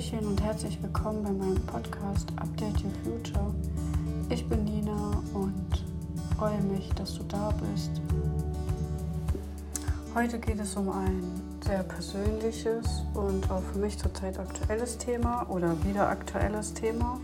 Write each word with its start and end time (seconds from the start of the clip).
Hallöchen 0.00 0.26
und 0.26 0.42
herzlich 0.42 0.82
willkommen 0.82 1.22
bei 1.22 1.30
meinem 1.30 1.60
Podcast 1.66 2.30
Update 2.36 2.82
Your 2.82 2.90
Future. 3.04 3.54
Ich 4.30 4.48
bin 4.48 4.64
Nina 4.64 5.22
und 5.34 5.84
freue 6.38 6.58
mich, 6.62 6.88
dass 6.94 7.16
du 7.16 7.22
da 7.24 7.50
bist. 7.50 7.90
Heute 10.14 10.38
geht 10.38 10.58
es 10.58 10.74
um 10.76 10.88
ein 10.88 11.22
sehr 11.66 11.82
persönliches 11.82 13.02
und 13.12 13.50
auch 13.50 13.62
für 13.74 13.78
mich 13.78 13.98
zurzeit 13.98 14.38
aktuelles 14.38 14.96
Thema 14.96 15.46
oder 15.50 15.76
wieder 15.84 16.08
aktuelles 16.08 16.72
Thema. 16.72 17.20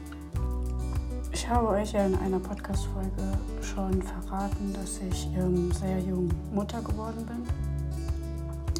Ich 1.33 1.49
habe 1.49 1.69
euch 1.69 1.93
ja 1.93 2.05
in 2.05 2.15
einer 2.17 2.41
Podcast-Folge 2.41 3.39
schon 3.63 4.03
verraten, 4.03 4.75
dass 4.75 4.99
ich 4.99 5.29
ähm, 5.35 5.73
sehr 5.73 5.99
jung 6.01 6.29
Mutter 6.53 6.83
geworden 6.83 7.25
bin. 7.25 7.43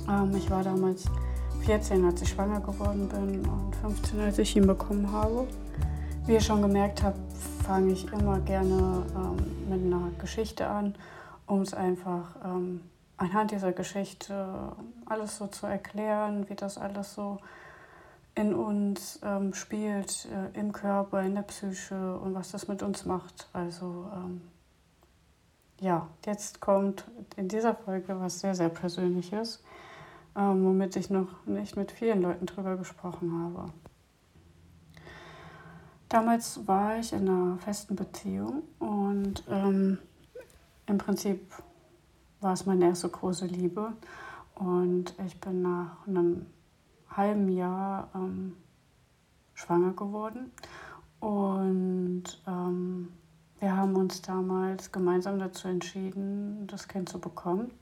Ähm, 0.07 0.37
ich 0.37 0.51
war 0.51 0.63
damals 0.63 1.05
14, 1.67 2.05
als 2.05 2.23
ich 2.23 2.29
schwanger 2.29 2.61
geworden 2.61 3.09
bin 3.09 3.45
und 3.45 3.75
15, 3.75 4.21
als 4.21 4.39
ich 4.39 4.55
ihn 4.55 4.69
bekommen 4.69 5.11
habe. 5.11 5.49
Wie 6.25 6.35
ihr 6.35 6.41
schon 6.41 6.63
gemerkt 6.63 7.03
habt, 7.03 7.19
fange 7.67 7.93
ich 7.93 8.07
immer 8.13 8.39
gerne 8.39 9.05
ähm, 9.17 9.69
mit 9.69 9.85
einer 9.85 10.13
Geschichte 10.17 10.69
an, 10.69 10.95
um 11.47 11.63
es 11.63 11.75
einfach 11.75 12.37
ähm, 12.45 12.83
anhand 13.17 13.51
dieser 13.51 13.73
Geschichte 13.73 14.47
alles 15.07 15.39
so 15.39 15.49
zu 15.49 15.67
erklären, 15.67 16.49
wie 16.49 16.55
das 16.55 16.79
alles 16.79 17.15
so 17.15 17.39
in 18.37 18.55
uns 18.55 19.19
ähm, 19.25 19.53
spielt, 19.53 20.27
äh, 20.27 20.57
im 20.57 20.71
Körper, 20.71 21.21
in 21.23 21.35
der 21.35 21.43
Psyche 21.43 22.17
und 22.19 22.33
was 22.37 22.53
das 22.53 22.69
mit 22.69 22.85
uns 22.85 23.07
macht. 23.07 23.49
Also 23.53 24.09
ähm, 24.15 24.41
ja, 25.81 26.07
jetzt 26.25 26.61
kommt 26.61 27.07
in 27.35 27.49
dieser 27.49 27.75
Folge 27.75 28.21
was 28.21 28.39
sehr, 28.39 28.55
sehr 28.55 28.69
Persönliches 28.69 29.65
ähm, 30.37 30.65
womit 30.65 30.97
ich 30.97 31.11
noch 31.11 31.47
nicht 31.47 31.77
mit 31.77 31.93
vielen 31.93 32.23
Leuten 32.23 32.47
drüber 32.47 32.77
gesprochen 32.77 33.33
habe. 33.33 33.73
Damals 36.09 36.67
war 36.69 36.99
ich 36.99 37.13
in 37.13 37.29
einer 37.29 37.59
festen 37.59 37.97
Beziehung 37.97 38.63
und 38.79 39.43
ähm, 39.51 39.99
im 40.87 40.99
Prinzip 40.99 41.53
war 42.41 42.53
es 42.53 42.65
meine 42.65 42.85
erste 42.87 43.09
große 43.09 43.47
Liebe. 43.47 43.93
Und 44.55 45.15
ich 45.27 45.41
bin 45.41 45.63
nach 45.63 46.07
einem 46.07 46.47
halben 47.11 47.49
Jahr 47.49 48.09
ähm, 48.15 48.57
schwanger 49.55 49.93
geworden. 49.93 50.53
Und 51.21 52.25
ähm, 52.47 53.09
wir 53.59 53.77
haben 53.77 53.97
uns 53.97 54.23
damals 54.23 54.93
gemeinsam 54.93 55.39
dazu 55.39 55.69
entschieden, 55.69 56.67
das 56.69 56.89
Kind 56.89 57.09
zu 57.09 57.19
bekommen. 57.19 57.73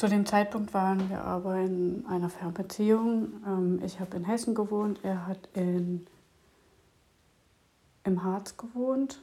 Zu 0.00 0.08
dem 0.08 0.24
Zeitpunkt 0.24 0.72
waren 0.72 1.10
wir 1.10 1.22
aber 1.24 1.58
in 1.58 2.06
einer 2.08 2.30
Fernbeziehung. 2.30 3.34
Ähm, 3.46 3.82
ich 3.84 4.00
habe 4.00 4.16
in 4.16 4.24
Hessen 4.24 4.54
gewohnt, 4.54 4.98
er 5.02 5.26
hat 5.26 5.50
in, 5.52 6.06
im 8.04 8.24
Harz 8.24 8.56
gewohnt. 8.56 9.20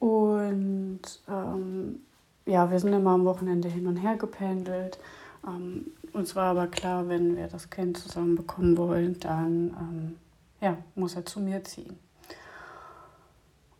Und 0.00 1.00
ähm, 1.26 2.00
ja, 2.44 2.70
wir 2.70 2.80
sind 2.80 2.92
immer 2.92 3.12
am 3.12 3.24
Wochenende 3.24 3.70
hin 3.70 3.86
und 3.86 3.96
her 3.96 4.18
gependelt. 4.18 4.98
Ähm, 5.46 5.86
uns 6.12 6.36
war 6.36 6.50
aber 6.50 6.66
klar, 6.66 7.08
wenn 7.08 7.38
wir 7.38 7.46
das 7.46 7.70
Kind 7.70 7.96
zusammen 7.96 8.36
bekommen 8.36 8.76
wollen, 8.76 9.18
dann 9.20 9.74
ähm, 9.80 10.16
ja, 10.60 10.76
muss 10.96 11.16
er 11.16 11.24
zu 11.24 11.40
mir 11.40 11.64
ziehen. 11.64 11.98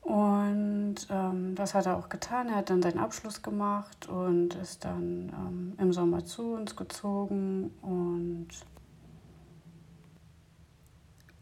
Und 0.05 0.97
ähm, 1.09 1.55
das 1.55 1.73
hat 1.73 1.87
er 1.87 1.97
auch 1.97 2.11
getan. 2.11 2.49
Er 2.49 2.57
hat 2.57 2.69
dann 2.69 2.83
seinen 2.83 2.99
Abschluss 2.99 3.43
gemacht 3.43 4.07
und 4.07 4.55
ist 4.57 4.85
dann 4.85 5.33
ähm, 5.33 5.73
im 5.79 5.93
Sommer 5.95 6.27
zu 6.27 6.55
uns 6.55 6.77
gezogen. 6.77 7.71
Und 7.81 8.49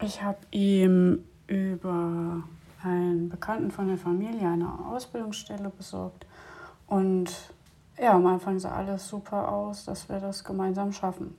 ich 0.01 0.23
habe 0.23 0.39
ihm 0.53 1.25
über 1.49 2.45
einen 2.85 3.29
Bekannten 3.29 3.73
von 3.73 3.89
der 3.89 3.99
Familie 3.99 4.49
eine 4.49 4.79
Ausbildungsstelle 4.87 5.71
besorgt. 5.71 6.25
Und 6.87 7.33
ja, 7.99 8.13
am 8.13 8.27
Anfang 8.27 8.61
sah 8.61 8.77
alles 8.77 9.09
super 9.09 9.51
aus, 9.51 9.87
dass 9.87 10.09
wir 10.09 10.21
das 10.21 10.45
gemeinsam 10.45 10.93
schaffen. 10.93 11.37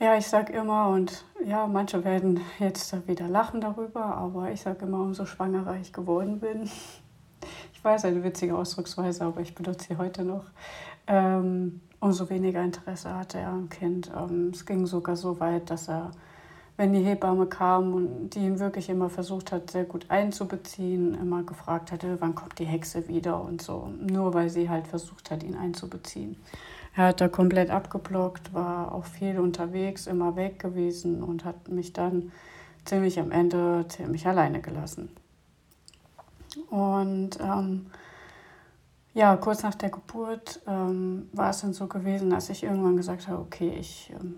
Ja, 0.00 0.16
ich 0.16 0.26
sage 0.26 0.52
immer, 0.52 0.88
und 0.88 1.24
ja, 1.44 1.68
manche 1.68 2.04
werden 2.04 2.40
jetzt 2.58 3.06
wieder 3.06 3.28
lachen 3.28 3.60
darüber, 3.60 4.04
aber 4.04 4.50
ich 4.50 4.60
sage 4.60 4.86
immer, 4.86 5.00
umso 5.00 5.24
schwangerer 5.24 5.76
ich 5.80 5.92
geworden 5.92 6.40
bin. 6.40 6.68
Ich 7.72 7.84
weiß, 7.84 8.04
eine 8.06 8.24
witzige 8.24 8.56
Ausdrucksweise, 8.56 9.24
aber 9.24 9.40
ich 9.40 9.54
benutze 9.54 9.88
sie 9.88 9.96
heute 9.96 10.24
noch. 10.24 10.46
Ähm, 11.06 11.80
umso 12.00 12.28
weniger 12.28 12.62
Interesse 12.62 13.14
hatte 13.14 13.38
er 13.38 13.50
am 13.50 13.68
Kind. 13.68 14.10
Ähm, 14.16 14.50
es 14.52 14.66
ging 14.66 14.84
sogar 14.86 15.14
so 15.14 15.38
weit, 15.38 15.70
dass 15.70 15.88
er, 15.88 16.10
wenn 16.76 16.92
die 16.92 17.02
Hebamme 17.04 17.46
kam 17.46 17.94
und 17.94 18.30
die 18.30 18.40
ihn 18.40 18.58
wirklich 18.58 18.88
immer 18.88 19.10
versucht 19.10 19.52
hat, 19.52 19.70
sehr 19.70 19.84
gut 19.84 20.06
einzubeziehen, 20.10 21.14
immer 21.14 21.44
gefragt 21.44 21.92
hatte, 21.92 22.16
wann 22.20 22.34
kommt 22.34 22.58
die 22.58 22.64
Hexe 22.64 23.06
wieder 23.06 23.40
und 23.40 23.62
so. 23.62 23.92
Nur 24.00 24.34
weil 24.34 24.50
sie 24.50 24.68
halt 24.68 24.88
versucht 24.88 25.30
hat, 25.30 25.44
ihn 25.44 25.54
einzubeziehen. 25.54 26.36
Er 26.96 27.08
hat 27.08 27.20
da 27.20 27.28
komplett 27.28 27.70
abgeblockt, 27.70 28.54
war 28.54 28.92
auch 28.92 29.04
viel 29.04 29.40
unterwegs, 29.40 30.06
immer 30.06 30.36
weg 30.36 30.60
gewesen 30.60 31.22
und 31.22 31.44
hat 31.44 31.68
mich 31.68 31.92
dann 31.92 32.30
ziemlich 32.84 33.18
am 33.18 33.32
Ende 33.32 33.86
ziemlich 33.88 34.26
alleine 34.26 34.60
gelassen. 34.60 35.08
Und 36.70 37.38
ähm, 37.40 37.86
ja, 39.12 39.36
kurz 39.36 39.62
nach 39.62 39.74
der 39.74 39.90
Geburt 39.90 40.60
ähm, 40.68 41.28
war 41.32 41.50
es 41.50 41.62
dann 41.62 41.72
so 41.72 41.88
gewesen, 41.88 42.30
dass 42.30 42.48
ich 42.48 42.62
irgendwann 42.62 42.96
gesagt 42.96 43.26
habe, 43.26 43.40
okay, 43.40 43.74
ich 43.78 44.12
ähm, 44.20 44.36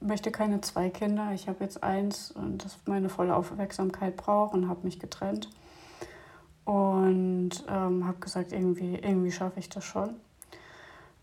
möchte 0.00 0.30
keine 0.30 0.60
zwei 0.60 0.90
Kinder, 0.90 1.32
ich 1.32 1.48
habe 1.48 1.64
jetzt 1.64 1.82
eins 1.82 2.30
und 2.30 2.64
das 2.64 2.78
meine 2.86 3.08
volle 3.08 3.34
Aufmerksamkeit 3.34 4.16
braucht 4.16 4.54
und 4.54 4.68
habe 4.68 4.84
mich 4.84 5.00
getrennt. 5.00 5.50
Und 6.64 7.64
ähm, 7.68 8.06
habe 8.06 8.18
gesagt, 8.18 8.52
irgendwie, 8.52 8.96
irgendwie 8.96 9.30
schaffe 9.30 9.60
ich 9.60 9.68
das 9.68 9.84
schon. 9.84 10.16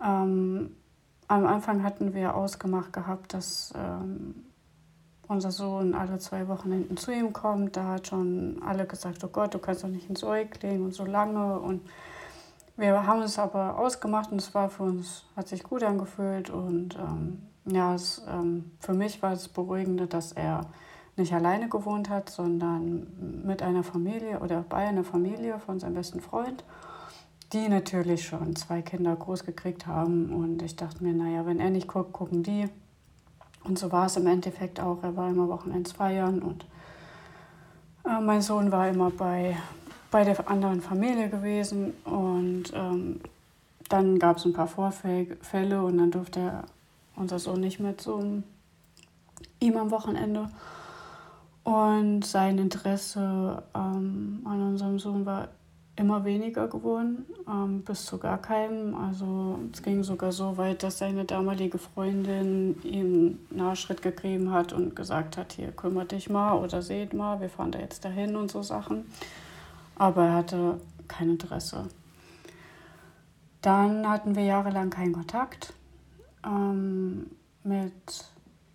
Ähm, 0.03 0.75
am 1.27 1.45
Anfang 1.45 1.83
hatten 1.83 2.13
wir 2.13 2.35
ausgemacht 2.35 2.93
gehabt, 2.93 3.33
dass 3.33 3.73
ähm, 3.75 4.35
unser 5.27 5.51
Sohn 5.51 5.93
alle 5.93 6.19
zwei 6.19 6.47
Wochenenden 6.47 6.97
zu 6.97 7.11
ihm 7.11 7.33
kommt. 7.33 7.77
Da 7.77 7.85
hat 7.85 8.07
schon 8.07 8.61
alle 8.65 8.85
gesagt, 8.85 9.23
oh 9.23 9.29
Gott, 9.29 9.53
du 9.53 9.59
kannst 9.59 9.83
doch 9.83 9.89
nicht 9.89 10.09
ins 10.09 10.19
Säugling 10.19 10.83
und 10.83 10.93
so 10.93 11.05
lange. 11.05 11.59
Und 11.59 11.81
wir 12.75 13.05
haben 13.07 13.21
es 13.21 13.39
aber 13.39 13.79
ausgemacht 13.79 14.31
und 14.31 14.41
es 14.41 14.53
war 14.53 14.69
für 14.69 14.83
uns, 14.83 15.25
hat 15.35 15.47
sich 15.47 15.63
gut 15.63 15.83
angefühlt. 15.83 16.49
Und 16.49 16.95
ähm, 16.95 17.41
ja, 17.65 17.95
es, 17.95 18.21
ähm, 18.29 18.71
für 18.79 18.93
mich 18.93 19.21
war 19.21 19.31
es 19.31 19.47
beruhigende, 19.47 20.07
dass 20.07 20.33
er 20.33 20.61
nicht 21.15 21.33
alleine 21.33 21.69
gewohnt 21.69 22.09
hat, 22.09 22.29
sondern 22.29 23.41
mit 23.45 23.61
einer 23.61 23.83
Familie 23.83 24.39
oder 24.39 24.65
bei 24.67 24.87
einer 24.87 25.03
Familie 25.03 25.59
von 25.59 25.79
seinem 25.79 25.93
besten 25.93 26.19
Freund 26.19 26.63
die 27.53 27.69
natürlich 27.69 28.25
schon 28.25 28.55
zwei 28.55 28.81
Kinder 28.81 29.15
groß 29.15 29.45
gekriegt 29.45 29.85
haben. 29.85 30.33
Und 30.33 30.61
ich 30.61 30.75
dachte 30.75 31.03
mir, 31.03 31.13
naja, 31.13 31.45
wenn 31.45 31.59
er 31.59 31.69
nicht 31.69 31.87
guckt, 31.87 32.13
gucken 32.13 32.43
die. 32.43 32.67
Und 33.63 33.79
so 33.79 33.91
war 33.91 34.07
es 34.07 34.17
im 34.17 34.27
Endeffekt 34.27 34.79
auch. 34.79 35.03
Er 35.03 35.15
war 35.15 35.29
immer 35.29 35.47
Wochenends 35.47 35.93
feiern 35.93 36.41
und 36.41 36.65
äh, 38.05 38.19
mein 38.19 38.41
Sohn 38.41 38.71
war 38.71 38.89
immer 38.89 39.09
bei, 39.09 39.55
bei 40.11 40.23
der 40.23 40.49
anderen 40.49 40.81
Familie 40.81 41.29
gewesen. 41.29 41.93
Und 42.03 42.65
ähm, 42.73 43.21
dann 43.89 44.19
gab 44.19 44.37
es 44.37 44.45
ein 44.45 44.53
paar 44.53 44.67
Vorfälle 44.67 45.83
und 45.83 45.97
dann 45.97 46.11
durfte 46.11 46.39
er, 46.39 46.63
unser 47.15 47.37
Sohn 47.37 47.61
nicht 47.61 47.79
mehr 47.79 47.97
zu 47.97 48.43
ihm 49.59 49.77
am 49.77 49.91
Wochenende. 49.91 50.49
Und 51.63 52.25
sein 52.25 52.57
Interesse 52.57 53.63
ähm, 53.73 54.41
an 54.43 54.61
unserem 54.61 54.99
Sohn 54.99 55.25
war 55.25 55.47
immer 55.95 56.25
weniger 56.25 56.67
geworden, 56.67 57.25
ähm, 57.47 57.81
bis 57.81 58.05
zu 58.05 58.17
gar 58.17 58.39
keinem. 58.39 58.95
Also 58.95 59.59
es 59.71 59.83
ging 59.83 60.03
sogar 60.03 60.31
so 60.31 60.57
weit, 60.57 60.81
dass 60.81 60.97
seine 60.97 61.25
damalige 61.25 61.77
Freundin 61.77 62.81
ihm 62.83 63.39
Nachschritt 63.51 64.01
gegeben 64.01 64.51
hat 64.51 64.73
und 64.73 64.95
gesagt 64.95 65.37
hat, 65.37 65.53
hier 65.53 65.71
kümmert 65.71 66.11
dich 66.11 66.29
mal 66.29 66.53
oder 66.53 66.81
seht 66.81 67.13
mal, 67.13 67.39
wir 67.41 67.49
fahren 67.49 67.71
da 67.71 67.79
jetzt 67.79 68.03
dahin 68.05 68.35
und 68.35 68.49
so 68.49 68.63
Sachen. 68.63 69.05
Aber 69.95 70.25
er 70.25 70.33
hatte 70.33 70.79
kein 71.07 71.29
Interesse. 71.29 71.87
Dann 73.61 74.09
hatten 74.09 74.35
wir 74.35 74.43
jahrelang 74.43 74.89
keinen 74.89 75.13
Kontakt. 75.13 75.73
Ähm, 76.45 77.27
mit, 77.63 78.25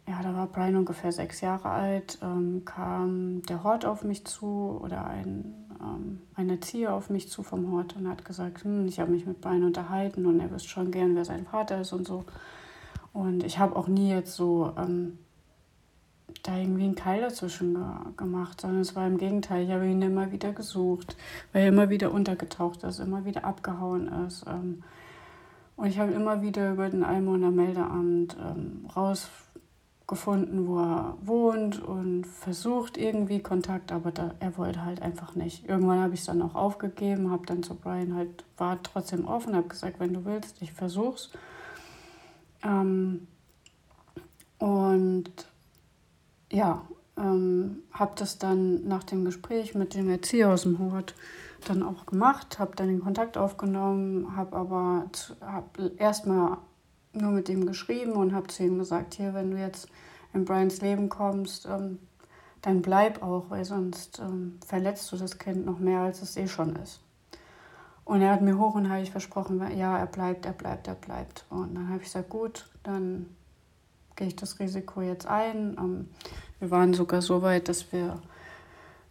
ja, 0.08 0.22
da 0.22 0.34
war 0.34 0.46
Brian 0.46 0.76
ungefähr 0.76 1.12
sechs 1.12 1.40
Jahre 1.40 1.68
alt, 1.68 2.18
ähm, 2.22 2.64
kam 2.64 3.42
der 3.42 3.62
Hort 3.62 3.84
auf 3.84 4.04
mich 4.04 4.24
zu 4.24 4.80
oder 4.82 5.06
ein 5.06 5.54
ähm, 5.80 6.20
ein 6.34 6.50
Erzieher 6.50 6.92
auf 6.94 7.10
mich 7.10 7.28
zu 7.30 7.42
vom 7.42 7.70
Hort 7.72 7.96
und 7.96 8.08
hat 8.08 8.24
gesagt, 8.24 8.64
hm, 8.64 8.86
ich 8.86 9.00
habe 9.00 9.12
mich 9.12 9.26
mit 9.26 9.40
Brian 9.40 9.64
unterhalten 9.64 10.26
und 10.26 10.40
er 10.40 10.50
wüsste 10.50 10.68
schon 10.68 10.90
gern, 10.90 11.14
wer 11.14 11.24
sein 11.24 11.46
Vater 11.46 11.80
ist 11.80 11.92
und 11.92 12.06
so. 12.06 12.24
Und 13.12 13.44
ich 13.44 13.58
habe 13.58 13.76
auch 13.76 13.88
nie 13.88 14.10
jetzt 14.10 14.34
so 14.34 14.72
ähm, 14.76 15.18
da 16.42 16.56
irgendwie 16.56 16.84
einen 16.84 16.94
Keil 16.94 17.20
dazwischen 17.20 17.74
ge 17.74 17.84
gemacht, 18.16 18.60
sondern 18.60 18.80
es 18.80 18.94
war 18.96 19.06
im 19.06 19.18
Gegenteil, 19.18 19.64
ich 19.64 19.70
habe 19.70 19.86
ihn 19.86 20.02
immer 20.02 20.30
wieder 20.32 20.52
gesucht, 20.52 21.16
weil 21.52 21.62
er 21.62 21.68
immer 21.68 21.90
wieder 21.90 22.12
untergetaucht 22.12 22.82
ist, 22.84 22.98
immer 22.98 23.24
wieder 23.24 23.44
abgehauen 23.44 24.08
ist. 24.26 24.44
Ähm, 24.46 24.82
Und 25.76 25.86
ich 25.86 25.98
habe 25.98 26.12
immer 26.12 26.42
wieder 26.42 26.72
über 26.72 26.88
den 26.88 27.04
Almoner 27.04 27.50
Meldeamt 27.52 28.36
ähm, 28.40 28.84
rausgefunden, 30.08 30.66
wo 30.66 30.78
er 30.78 31.16
wohnt 31.22 31.82
und 31.82 32.26
versucht 32.26 32.96
irgendwie 32.96 33.40
Kontakt, 33.40 33.92
aber 33.92 34.10
da, 34.10 34.34
er 34.40 34.56
wollte 34.56 34.84
halt 34.84 35.02
einfach 35.02 35.34
nicht. 35.34 35.68
Irgendwann 35.68 36.00
habe 36.00 36.14
ich 36.14 36.20
es 36.20 36.26
dann 36.26 36.42
auch 36.42 36.54
aufgegeben, 36.54 37.30
habe 37.30 37.46
dann 37.46 37.62
zu 37.62 37.74
Brian 37.74 38.14
halt, 38.14 38.44
war 38.56 38.82
trotzdem 38.82 39.26
offen, 39.26 39.54
habe 39.54 39.68
gesagt, 39.68 40.00
wenn 40.00 40.14
du 40.14 40.24
willst, 40.24 40.62
ich 40.62 40.72
versuch's. 40.72 41.30
Ähm, 42.62 43.26
und 44.58 45.30
ja, 46.50 46.82
ähm, 47.16 47.82
habe 47.92 48.12
das 48.16 48.38
dann 48.38 48.88
nach 48.88 49.04
dem 49.04 49.24
Gespräch 49.24 49.74
mit 49.74 49.94
dem 49.94 50.08
Erzieher 50.08 50.50
aus 50.50 50.62
dem 50.62 50.78
Hort 50.78 51.14
dann 51.66 51.82
auch 51.82 52.06
gemacht, 52.06 52.58
habe 52.58 52.76
dann 52.76 52.88
den 52.88 53.00
Kontakt 53.00 53.36
aufgenommen, 53.36 54.36
habe 54.36 54.56
aber 54.56 55.10
hab 55.40 55.78
erstmal 55.98 56.58
nur 57.12 57.30
mit 57.30 57.48
ihm 57.48 57.66
geschrieben 57.66 58.12
und 58.12 58.34
habe 58.34 58.48
zu 58.48 58.62
ihm 58.62 58.78
gesagt, 58.78 59.14
hier, 59.14 59.34
wenn 59.34 59.50
du 59.50 59.58
jetzt 59.58 59.88
in 60.34 60.44
Brians 60.44 60.80
Leben 60.80 61.08
kommst, 61.08 61.66
ähm, 61.66 61.98
dann 62.62 62.82
bleib 62.82 63.22
auch, 63.22 63.50
weil 63.50 63.64
sonst 63.64 64.18
ähm, 64.18 64.58
verletzt 64.66 65.10
du 65.12 65.16
das 65.16 65.38
Kind 65.38 65.64
noch 65.64 65.78
mehr, 65.78 66.00
als 66.00 66.22
es 66.22 66.36
eh 66.36 66.48
schon 66.48 66.76
ist. 66.76 67.00
Und 68.04 68.22
er 68.22 68.32
hat 68.32 68.42
mir 68.42 68.58
hoch 68.58 68.74
und 68.74 68.88
heilig 68.88 69.10
versprochen, 69.10 69.60
ja, 69.76 69.98
er 69.98 70.06
bleibt, 70.06 70.46
er 70.46 70.52
bleibt, 70.52 70.88
er 70.88 70.94
bleibt. 70.94 71.44
Und 71.50 71.74
dann 71.74 71.88
habe 71.88 71.98
ich 71.98 72.04
gesagt, 72.04 72.30
gut, 72.30 72.68
dann 72.82 73.26
gehe 74.16 74.28
ich 74.28 74.36
das 74.36 74.58
Risiko 74.58 75.02
jetzt 75.02 75.26
ein. 75.26 75.76
Ähm, 75.78 76.08
wir 76.58 76.70
waren 76.70 76.94
sogar 76.94 77.22
so 77.22 77.42
weit, 77.42 77.68
dass 77.68 77.92
wir 77.92 78.20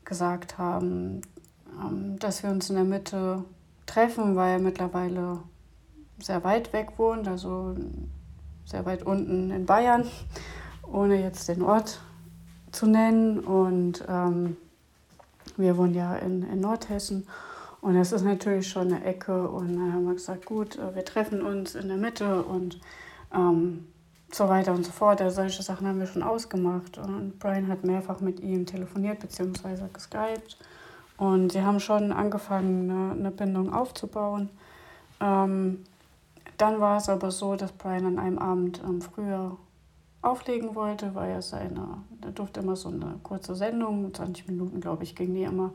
gesagt 0.04 0.58
haben, 0.58 1.22
ähm, 1.80 2.18
dass 2.20 2.44
wir 2.44 2.50
uns 2.50 2.70
in 2.70 2.76
der 2.76 2.86
Mitte 2.86 3.44
treffen, 3.86 4.36
weil 4.36 4.54
er 4.54 4.60
mittlerweile 4.60 5.40
sehr 6.20 6.44
weit 6.44 6.74
weg 6.74 6.94
wohnt, 6.98 7.28
also 7.28 7.76
sehr 8.66 8.86
weit 8.86 9.04
unten 9.04 9.52
in 9.52 9.66
Bayern, 9.66 10.06
ohne 10.84 11.22
jetzt 11.22 11.48
den 11.48 11.62
Ort 11.62 12.00
zu 12.72 12.86
nennen. 12.88 13.40
Und 13.40 14.04
ähm, 14.08 14.58
wir 15.56 15.78
wohnen 15.78 15.94
ja 15.94 16.16
in, 16.16 16.44
in 16.44 16.60
Nordhessen. 16.60 17.28
Und 17.82 17.96
das 17.96 18.12
ist 18.12 18.24
natürlich 18.24 18.68
schon 18.68 18.94
eine 18.94 19.04
Ecke. 19.04 19.48
Und 19.48 19.76
dann 19.76 19.94
haben 19.94 20.06
wir 20.06 20.14
gesagt, 20.14 20.46
gut, 20.46 20.78
äh, 20.78 20.96
wir 20.96 21.06
treffen 21.06 21.42
uns 21.42 21.76
in 21.76 21.88
der 21.88 21.98
Mitte 21.98 22.44
und 22.44 22.80
ähm, 23.34 23.88
so 24.32 24.50
weiter 24.50 24.74
und 24.74 24.86
so 24.86 24.92
fort. 24.92 25.22
Also 25.22 25.38
solche 25.38 25.64
Sachen 25.64 25.88
haben 25.88 26.00
wir 26.00 26.08
schon 26.08 26.24
ausgemacht. 26.24 26.98
Und 26.98 27.40
Brian 27.40 27.68
hat 27.68 27.84
mehrfach 27.84 28.20
mit 28.20 28.40
ihm 28.40 28.66
telefoniert 28.66 29.20
bzw. 29.20 29.88
geskypt. 29.94 30.58
Und 31.18 31.52
sie 31.52 31.62
haben 31.62 31.80
schon 31.80 32.12
angefangen, 32.12 32.90
eine, 32.90 33.12
eine 33.14 33.32
Bindung 33.32 33.74
aufzubauen. 33.74 34.50
Ähm, 35.20 35.84
dann 36.58 36.80
war 36.80 36.98
es 36.98 37.10
aber 37.10 37.32
so, 37.32 37.56
dass 37.56 37.72
Brian 37.72 38.06
an 38.06 38.20
einem 38.20 38.40
Abend 38.40 38.82
ähm, 38.84 39.02
früher 39.02 39.58
auflegen 40.22 40.76
wollte, 40.76 41.16
weil 41.16 41.30
er 41.30 41.42
seine, 41.42 42.04
er 42.22 42.32
durfte 42.32 42.60
immer 42.60 42.76
so 42.76 42.90
eine 42.90 43.20
kurze 43.24 43.56
Sendung, 43.56 44.14
20 44.14 44.48
Minuten 44.48 44.82
glaube 44.82 45.04
ich, 45.04 45.16
ging 45.16 45.34
die 45.34 45.44
immer 45.44 45.72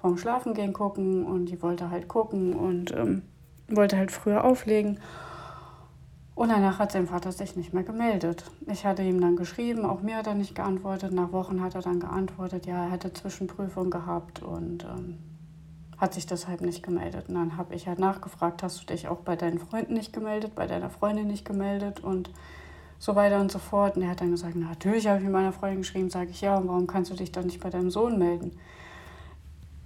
vorm 0.00 0.18
Schlafengehen 0.18 0.72
gucken 0.72 1.24
und 1.24 1.46
die 1.46 1.62
wollte 1.62 1.90
halt 1.90 2.08
gucken 2.08 2.54
und 2.54 2.92
ähm, 2.92 3.22
wollte 3.68 3.96
halt 3.96 4.10
früher 4.10 4.44
auflegen. 4.44 4.98
Und 6.34 6.48
danach 6.48 6.80
hat 6.80 6.90
sein 6.90 7.06
Vater 7.06 7.30
sich 7.30 7.54
nicht 7.54 7.72
mehr 7.72 7.84
gemeldet. 7.84 8.44
Ich 8.66 8.84
hatte 8.84 9.02
ihm 9.02 9.20
dann 9.20 9.36
geschrieben, 9.36 9.84
auch 9.84 10.02
mir 10.02 10.16
hat 10.16 10.26
er 10.26 10.34
nicht 10.34 10.56
geantwortet. 10.56 11.12
Nach 11.12 11.30
Wochen 11.30 11.62
hat 11.62 11.76
er 11.76 11.82
dann 11.82 12.00
geantwortet, 12.00 12.66
ja, 12.66 12.84
er 12.84 12.90
hätte 12.90 13.12
Zwischenprüfung 13.12 13.88
gehabt 13.88 14.42
und 14.42 14.84
ähm, 14.84 15.18
hat 15.98 16.14
sich 16.14 16.26
deshalb 16.26 16.60
nicht 16.60 16.82
gemeldet. 16.82 17.28
Und 17.28 17.34
dann 17.34 17.56
habe 17.56 17.74
ich 17.74 17.86
halt 17.86 17.98
nachgefragt, 17.98 18.62
hast 18.62 18.80
du 18.80 18.86
dich 18.86 19.08
auch 19.08 19.18
bei 19.18 19.36
deinen 19.36 19.58
Freunden 19.58 19.94
nicht 19.94 20.12
gemeldet, 20.12 20.54
bei 20.54 20.66
deiner 20.66 20.90
Freundin 20.90 21.26
nicht 21.26 21.44
gemeldet 21.44 22.00
und 22.00 22.30
so 22.98 23.14
weiter 23.14 23.40
und 23.40 23.52
so 23.52 23.58
fort. 23.58 23.96
Und 23.96 24.02
er 24.02 24.10
hat 24.10 24.20
dann 24.20 24.30
gesagt, 24.30 24.54
na, 24.56 24.68
natürlich 24.68 25.06
habe 25.06 25.18
ich 25.18 25.24
mit 25.24 25.32
meiner 25.32 25.52
Freundin 25.52 25.82
geschrieben, 25.82 26.10
sage 26.10 26.30
ich, 26.30 26.40
ja, 26.40 26.56
und 26.56 26.68
warum 26.68 26.86
kannst 26.86 27.10
du 27.10 27.14
dich 27.14 27.32
dann 27.32 27.46
nicht 27.46 27.60
bei 27.60 27.70
deinem 27.70 27.90
Sohn 27.90 28.18
melden? 28.18 28.58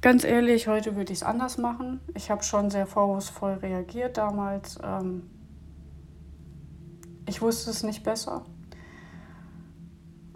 Ganz 0.01 0.23
ehrlich, 0.23 0.69
heute 0.69 0.95
würde 0.95 1.13
ich 1.13 1.19
es 1.19 1.25
anders 1.25 1.59
machen. 1.59 2.01
Ich 2.15 2.31
habe 2.31 2.45
schon 2.45 2.71
sehr 2.71 2.87
vorwurfsvoll 2.87 3.55
reagiert 3.55 4.17
damals. 4.17 4.79
Ähm, 4.83 5.29
ich 7.27 7.43
wusste 7.43 7.71
es 7.71 7.83
nicht 7.83 8.05
besser. 8.05 8.45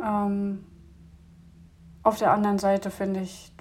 Ähm, 0.05 0.65
auf 2.03 2.19
der 2.19 2.33
anderen 2.33 2.59
Seite 2.59 2.91
finde 2.91 3.21
ich, 3.21 3.52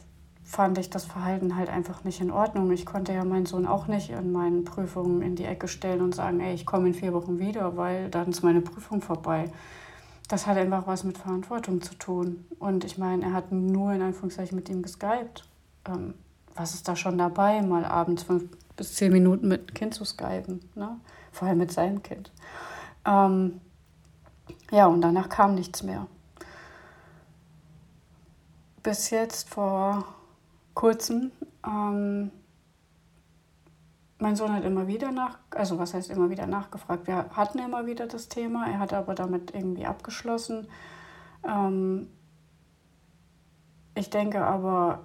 fand 0.52 0.78
ich 0.78 0.90
das 0.90 1.06
Verhalten 1.06 1.56
halt 1.56 1.70
einfach 1.70 2.04
nicht 2.04 2.20
in 2.20 2.30
Ordnung. 2.30 2.72
Ich 2.72 2.86
konnte 2.86 3.14
ja 3.14 3.24
meinen 3.24 3.46
Sohn 3.46 3.66
auch 3.66 3.88
nicht 3.88 4.10
in 4.10 4.34
meinen 4.34 4.66
Prüfungen 4.66 5.22
in 5.22 5.38
die 5.38 5.46
Ecke 5.46 5.70
stellen 5.70 6.02
und 6.02 6.14
sagen, 6.14 6.42
ey, 6.42 6.54
ich 6.54 6.66
komme 6.66 6.90
in 6.90 6.94
vier 6.94 7.14
Wochen 7.14 7.40
wieder, 7.40 7.78
weil 7.78 8.10
dann 8.10 8.32
ist 8.32 8.44
meine 8.44 8.60
Prüfung 8.60 9.02
vorbei. 9.02 9.50
Das 10.28 10.48
hat 10.48 10.58
einfach 10.58 10.88
was 10.88 11.06
mit 11.06 11.18
Verantwortung 11.18 11.82
zu 11.82 11.96
tun. 11.96 12.46
Und 12.60 12.84
ich 12.84 12.98
meine, 12.98 13.24
er 13.24 13.34
hat 13.34 13.54
nur 13.54 13.94
in 13.94 14.02
Anführungszeichen 14.02 14.58
mit 14.58 14.68
ihm 14.68 14.82
geskypt. 14.82 15.48
Ähm, 15.88 16.16
was 16.54 16.74
ist 16.74 16.86
da 16.86 16.98
schon 16.98 17.18
dabei, 17.18 17.62
mal 17.62 17.86
abends 17.86 18.24
fünf 18.24 18.44
bis 18.76 18.96
zehn 18.96 19.14
Minuten 19.14 19.48
mit 19.48 19.70
dem 19.70 19.74
Kind 19.74 19.94
zu 19.94 20.04
skypen? 20.04 20.70
Ne? 20.76 21.00
Vor 21.32 21.48
allem 21.48 21.60
mit 21.60 21.72
seinem 21.72 22.04
Kind. 22.04 22.30
Ähm, 23.06 23.62
ja, 24.70 24.88
und 24.88 25.00
danach 25.00 25.30
kam 25.30 25.56
nichts 25.56 25.82
mehr. 25.82 26.08
Bis 28.84 29.12
jetzt 29.12 29.50
vor 29.50 30.04
kurzem. 30.74 31.32
Ähm, 31.66 32.32
mein 34.20 34.36
Sohn 34.36 34.54
hat 34.54 34.64
immer 34.64 34.88
wieder 34.88 35.12
nach, 35.12 35.40
also 35.50 35.80
was 35.80 35.94
heißt 35.94 36.12
immer 36.12 36.30
wieder 36.30 36.46
nachgefragt. 36.46 37.08
Wir 37.08 37.30
hatten 37.32 37.60
immer 37.60 37.88
wieder 37.88 38.06
das 38.08 38.30
Thema, 38.30 38.68
er 38.68 38.80
hat 38.80 38.94
aber 38.94 39.16
damit 39.16 39.54
irgendwie 39.54 39.86
abgeschlossen. 39.86 40.68
Ähm, 41.48 42.08
ich 43.96 44.10
denke 44.10 44.46
aber, 44.46 45.00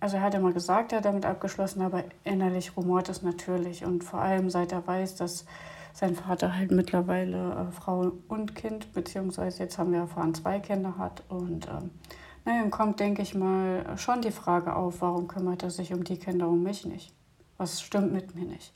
also 0.00 0.16
er 0.16 0.22
hat 0.22 0.34
immer 0.34 0.52
gesagt, 0.52 0.92
er 0.92 0.98
hat 0.98 1.06
damit 1.06 1.26
abgeschlossen, 1.26 1.82
aber 1.82 2.04
innerlich 2.24 2.76
rumort 2.76 3.08
es 3.08 3.22
natürlich. 3.22 3.84
Und 3.84 4.04
vor 4.04 4.20
allem 4.20 4.50
seit 4.50 4.72
er 4.72 4.86
weiß, 4.86 5.16
dass 5.16 5.46
sein 5.92 6.14
Vater 6.14 6.54
halt 6.54 6.70
mittlerweile 6.70 7.68
äh, 7.68 7.72
Frau 7.72 8.12
und 8.28 8.54
Kind, 8.54 8.92
beziehungsweise 8.92 9.62
jetzt 9.62 9.78
haben 9.78 9.92
wir 9.92 10.00
erfahren, 10.00 10.34
zwei 10.34 10.60
Kinder 10.60 10.96
hat. 10.98 11.24
Und 11.28 11.66
ähm, 11.68 11.90
dann 12.54 12.70
kommt, 12.70 13.00
denke 13.00 13.22
ich 13.22 13.34
mal, 13.34 13.96
schon 13.96 14.22
die 14.22 14.30
Frage 14.30 14.74
auf, 14.74 15.00
warum 15.00 15.28
kümmert 15.28 15.62
er 15.62 15.70
sich 15.70 15.92
um 15.92 16.04
die 16.04 16.18
Kinder, 16.18 16.48
um 16.48 16.62
mich 16.62 16.84
nicht? 16.86 17.14
Was 17.56 17.80
stimmt 17.80 18.12
mit 18.12 18.34
mir 18.34 18.44
nicht? 18.44 18.72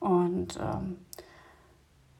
Und 0.00 0.58
ähm, 0.60 0.96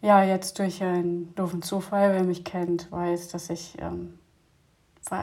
ja, 0.00 0.22
jetzt 0.22 0.58
durch 0.58 0.82
einen 0.82 1.34
doofen 1.34 1.62
Zufall, 1.62 2.12
wer 2.12 2.24
mich 2.24 2.44
kennt, 2.44 2.90
weiß, 2.92 3.28
dass 3.28 3.50
ich, 3.50 3.76
ähm, 3.80 4.18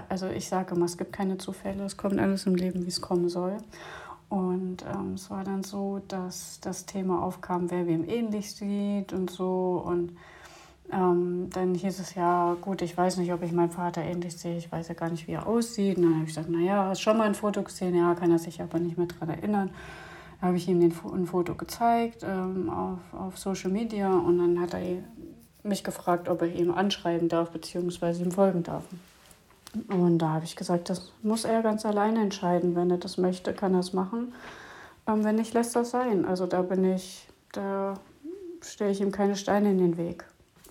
also 0.09 0.27
ich 0.27 0.47
sage 0.47 0.75
immer, 0.75 0.85
es 0.85 0.97
gibt 0.97 1.13
keine 1.13 1.37
Zufälle, 1.37 1.83
es 1.85 1.97
kommt 1.97 2.19
alles 2.19 2.45
im 2.45 2.55
Leben, 2.55 2.83
wie 2.83 2.89
es 2.89 3.01
kommen 3.01 3.29
soll. 3.29 3.57
Und 4.27 4.83
ähm, 4.83 5.13
es 5.13 5.29
war 5.29 5.43
dann 5.43 5.63
so, 5.63 6.01
dass 6.07 6.59
das 6.59 6.85
Thema 6.85 7.23
aufkam, 7.23 7.69
wer 7.71 7.87
wem 7.87 8.07
ähnlich 8.07 8.53
sieht 8.53 9.13
und 9.13 9.29
so. 9.29 9.81
Und 9.85 10.17
ähm, 10.91 11.49
dann 11.51 11.73
hieß 11.73 11.99
es 11.99 12.15
ja, 12.15 12.55
gut, 12.61 12.81
ich 12.81 12.95
weiß 12.95 13.17
nicht, 13.17 13.33
ob 13.33 13.41
ich 13.43 13.51
meinen 13.51 13.71
Vater 13.71 14.01
ähnlich 14.01 14.37
sehe, 14.37 14.57
ich 14.57 14.71
weiß 14.71 14.87
ja 14.87 14.93
gar 14.93 15.09
nicht, 15.09 15.27
wie 15.27 15.33
er 15.33 15.47
aussieht. 15.47 15.97
Und 15.97 16.03
dann 16.03 16.13
habe 16.13 16.23
ich 16.23 16.29
gesagt, 16.29 16.49
naja, 16.49 16.85
hast 16.89 17.01
schon 17.01 17.17
mal 17.17 17.25
ein 17.25 17.35
Foto 17.35 17.63
gesehen? 17.63 17.95
Ja, 17.95 18.13
kann 18.15 18.31
er 18.31 18.39
sich 18.39 18.61
aber 18.61 18.79
nicht 18.79 18.97
mehr 18.97 19.07
daran 19.07 19.29
erinnern. 19.29 19.69
Da 20.39 20.47
habe 20.47 20.57
ich 20.57 20.67
ihm 20.67 20.79
den, 20.79 20.93
ein 21.13 21.25
Foto 21.25 21.55
gezeigt 21.55 22.23
ähm, 22.23 22.69
auf, 22.69 22.99
auf 23.13 23.37
Social 23.37 23.71
Media 23.71 24.13
und 24.13 24.37
dann 24.37 24.59
hat 24.59 24.73
er 24.73 25.03
mich 25.63 25.83
gefragt, 25.83 26.29
ob 26.29 26.41
er 26.41 26.53
ihm 26.53 26.71
anschreiben 26.71 27.29
darf, 27.29 27.49
beziehungsweise 27.49 28.23
ihm 28.23 28.31
folgen 28.31 28.63
darf. 28.63 28.83
Und 29.89 30.19
da 30.19 30.29
habe 30.29 30.45
ich 30.45 30.55
gesagt, 30.55 30.89
das 30.89 31.11
muss 31.21 31.43
er 31.43 31.61
ganz 31.61 31.85
alleine 31.85 32.21
entscheiden. 32.21 32.75
Wenn 32.75 32.91
er 32.91 32.97
das 32.97 33.17
möchte, 33.17 33.53
kann 33.53 33.73
er 33.73 33.79
es 33.79 33.91
machen. 33.91 34.33
Ähm, 35.07 35.23
wenn 35.23 35.35
nicht, 35.35 35.53
lässt 35.53 35.75
das 35.75 35.91
sein. 35.91 36.25
Also 36.25 36.45
da 36.45 36.61
bin 36.61 36.83
ich, 36.85 37.27
da 37.51 37.95
stelle 38.61 38.91
ich 38.91 39.01
ihm 39.01 39.11
keine 39.11 39.35
Steine 39.35 39.71
in 39.71 39.79
den 39.79 39.97
Weg. 39.97 40.25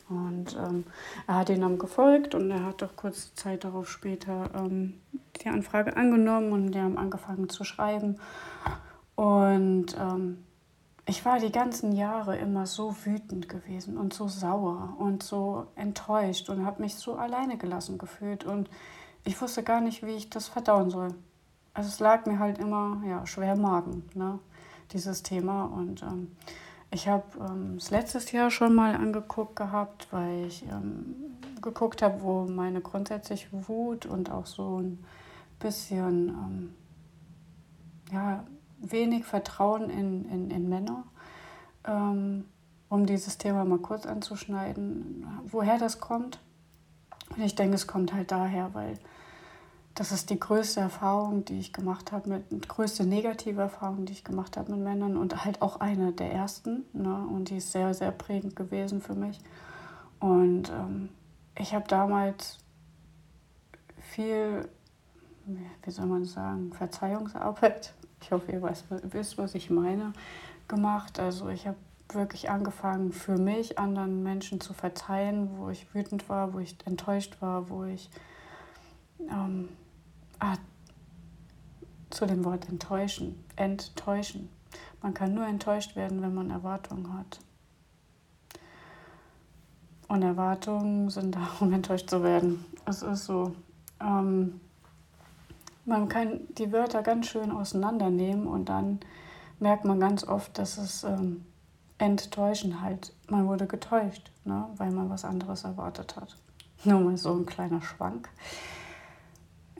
Und 0.08 0.56
ähm, 0.56 0.84
er 1.26 1.36
hat 1.36 1.48
ihn 1.48 1.62
dann 1.62 1.78
gefolgt 1.78 2.34
und 2.34 2.50
er 2.50 2.64
hat 2.64 2.82
doch 2.82 2.94
kurze 2.96 3.34
Zeit 3.34 3.64
darauf 3.64 3.90
später 3.90 4.50
ähm, 4.54 5.00
die 5.42 5.48
Anfrage 5.48 5.96
angenommen 5.96 6.52
und 6.52 6.72
die 6.72 6.80
haben 6.80 6.98
angefangen 6.98 7.48
zu 7.48 7.64
schreiben. 7.64 8.18
Und 9.14 9.96
ähm, 9.98 10.44
ich 11.06 11.24
war 11.24 11.38
die 11.38 11.52
ganzen 11.52 11.92
Jahre 11.92 12.36
immer 12.36 12.66
so 12.66 12.94
wütend 13.04 13.48
gewesen 13.48 13.96
und 13.96 14.14
so 14.14 14.28
sauer 14.28 14.94
und 14.98 15.22
so 15.22 15.66
enttäuscht 15.76 16.48
und 16.48 16.64
habe 16.64 16.82
mich 16.82 16.94
so 16.94 17.14
alleine 17.14 17.58
gelassen 17.58 17.98
gefühlt 17.98 18.44
und 18.44 18.68
ich 19.24 19.40
wusste 19.40 19.62
gar 19.62 19.80
nicht, 19.80 20.04
wie 20.04 20.12
ich 20.12 20.30
das 20.30 20.48
verdauen 20.48 20.90
soll. 20.90 21.14
Also 21.72 21.88
es 21.88 21.98
lag 21.98 22.26
mir 22.26 22.38
halt 22.38 22.58
immer 22.58 23.02
ja, 23.06 23.26
schwer 23.26 23.54
im 23.54 23.62
Magen, 23.62 24.08
ne, 24.14 24.38
dieses 24.92 25.22
Thema. 25.22 25.64
Und 25.64 26.02
ähm, 26.02 26.36
ich 26.94 27.08
habe 27.08 27.24
ähm, 27.40 27.76
es 27.76 27.90
letztes 27.90 28.30
Jahr 28.32 28.50
schon 28.50 28.74
mal 28.74 28.94
angeguckt 28.94 29.56
gehabt, 29.56 30.06
weil 30.12 30.46
ich 30.46 30.62
ähm, 30.62 31.16
geguckt 31.60 32.02
habe, 32.02 32.22
wo 32.22 32.44
meine 32.44 32.80
grundsätzliche 32.80 33.48
Wut 33.68 34.06
und 34.06 34.30
auch 34.30 34.46
so 34.46 34.80
ein 34.80 35.04
bisschen 35.58 36.28
ähm, 36.28 36.74
ja, 38.12 38.44
wenig 38.78 39.24
Vertrauen 39.24 39.90
in, 39.90 40.24
in, 40.30 40.50
in 40.50 40.68
Männer 40.68 41.04
ähm, 41.86 42.44
um 42.88 43.06
dieses 43.06 43.38
Thema 43.38 43.64
mal 43.64 43.78
kurz 43.78 44.06
anzuschneiden, 44.06 45.26
woher 45.46 45.78
das 45.78 46.00
kommt. 46.00 46.38
Und 47.34 47.42
ich 47.42 47.54
denke, 47.54 47.74
es 47.74 47.86
kommt 47.86 48.12
halt 48.12 48.30
daher, 48.30 48.72
weil 48.74 48.98
das 49.94 50.10
ist 50.10 50.30
die 50.30 50.40
größte 50.40 50.80
Erfahrung, 50.80 51.44
die 51.44 51.58
ich 51.58 51.72
gemacht 51.72 52.10
habe, 52.10 52.28
mit 52.28 52.50
die 52.50 52.66
größte 52.66 53.06
negative 53.06 53.60
Erfahrung, 53.60 54.06
die 54.06 54.12
ich 54.12 54.24
gemacht 54.24 54.56
habe 54.56 54.72
mit 54.72 54.80
Männern 54.80 55.16
und 55.16 55.44
halt 55.44 55.62
auch 55.62 55.78
eine 55.78 56.12
der 56.12 56.32
ersten. 56.32 56.84
Ne? 56.92 57.14
Und 57.14 57.50
die 57.50 57.58
ist 57.58 57.70
sehr, 57.70 57.94
sehr 57.94 58.10
prägend 58.10 58.56
gewesen 58.56 59.00
für 59.00 59.14
mich. 59.14 59.38
Und 60.18 60.70
ähm, 60.70 61.10
ich 61.56 61.74
habe 61.74 61.86
damals 61.86 62.58
viel, 64.00 64.68
wie 65.46 65.90
soll 65.90 66.06
man 66.06 66.24
sagen, 66.24 66.72
Verzeihungsarbeit, 66.72 67.94
ich 68.20 68.32
hoffe, 68.32 68.50
ihr 68.50 68.62
weißt, 68.62 68.86
wisst, 69.12 69.38
was 69.38 69.54
ich 69.54 69.70
meine, 69.70 70.12
gemacht. 70.66 71.20
Also 71.20 71.48
ich 71.48 71.68
habe 71.68 71.76
wirklich 72.08 72.50
angefangen, 72.50 73.12
für 73.12 73.38
mich 73.38 73.78
anderen 73.78 74.24
Menschen 74.24 74.60
zu 74.60 74.72
verzeihen, 74.72 75.50
wo 75.56 75.68
ich 75.68 75.94
wütend 75.94 76.28
war, 76.28 76.52
wo 76.52 76.58
ich 76.58 76.76
enttäuscht 76.84 77.36
war, 77.40 77.70
wo 77.70 77.84
ich 77.84 78.10
ähm, 79.30 79.68
ah, 80.44 80.58
zu 82.10 82.26
dem 82.26 82.44
Wort 82.44 82.68
enttäuschen, 82.68 83.44
enttäuschen. 83.56 84.48
Man 85.02 85.14
kann 85.14 85.34
nur 85.34 85.46
enttäuscht 85.46 85.96
werden, 85.96 86.22
wenn 86.22 86.34
man 86.34 86.50
Erwartungen 86.50 87.12
hat. 87.18 87.40
Und 90.08 90.22
Erwartungen 90.22 91.10
sind 91.10 91.34
da, 91.34 91.48
um 91.60 91.72
enttäuscht 91.72 92.08
zu 92.08 92.22
werden. 92.22 92.64
Es 92.86 93.02
ist 93.02 93.24
so. 93.24 93.54
Ähm, 94.00 94.60
man 95.86 96.08
kann 96.08 96.40
die 96.56 96.72
Wörter 96.72 97.02
ganz 97.02 97.26
schön 97.26 97.50
auseinandernehmen 97.50 98.46
und 98.46 98.70
dann 98.70 99.00
merkt 99.60 99.84
man 99.84 100.00
ganz 100.00 100.24
oft, 100.24 100.56
dass 100.58 100.78
es 100.78 101.04
ähm, 101.04 101.44
enttäuschen 101.98 102.80
halt, 102.80 103.12
man 103.28 103.46
wurde 103.46 103.66
getäuscht, 103.66 104.30
ne, 104.44 104.66
weil 104.76 104.90
man 104.90 105.10
was 105.10 105.24
anderes 105.24 105.64
erwartet 105.64 106.16
hat. 106.16 106.36
Nur 106.84 107.00
mal 107.00 107.16
so 107.16 107.34
ein 107.34 107.44
kleiner 107.46 107.82
Schwank. 107.82 108.30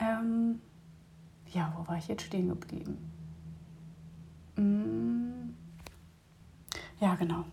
Ähm, 0.05 0.61
ja, 1.53 1.73
wo 1.77 1.87
war 1.89 1.97
ich 1.97 2.09
jetzt 2.09 2.25
stehen 2.25 2.49
geblieben? 2.49 2.99
Mm. 4.57 5.55
Ja, 7.01 7.15
genau. 7.17 7.45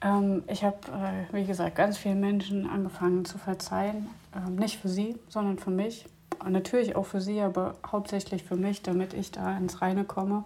Ähm, 0.00 0.42
ich 0.48 0.64
habe, 0.64 0.76
äh, 0.88 1.32
wie 1.32 1.44
gesagt, 1.44 1.76
ganz 1.76 1.98
vielen 1.98 2.20
Menschen 2.20 2.68
angefangen 2.68 3.24
zu 3.24 3.38
verzeihen. 3.38 4.08
Ähm, 4.34 4.56
nicht 4.56 4.78
für 4.78 4.88
sie, 4.88 5.16
sondern 5.28 5.58
für 5.58 5.70
mich. 5.70 6.06
Natürlich 6.48 6.96
auch 6.96 7.06
für 7.06 7.20
sie, 7.20 7.40
aber 7.40 7.76
hauptsächlich 7.86 8.44
für 8.44 8.56
mich, 8.56 8.82
damit 8.82 9.12
ich 9.12 9.30
da 9.30 9.56
ins 9.56 9.82
Reine 9.82 10.04
komme. 10.04 10.44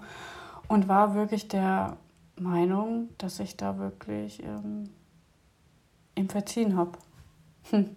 Und 0.68 0.88
war 0.88 1.14
wirklich 1.14 1.48
der 1.48 1.96
Meinung, 2.36 3.10
dass 3.18 3.40
ich 3.40 3.56
da 3.56 3.78
wirklich 3.78 4.42
ihm 6.14 6.28
verziehen 6.28 6.76
habe. 6.76 6.92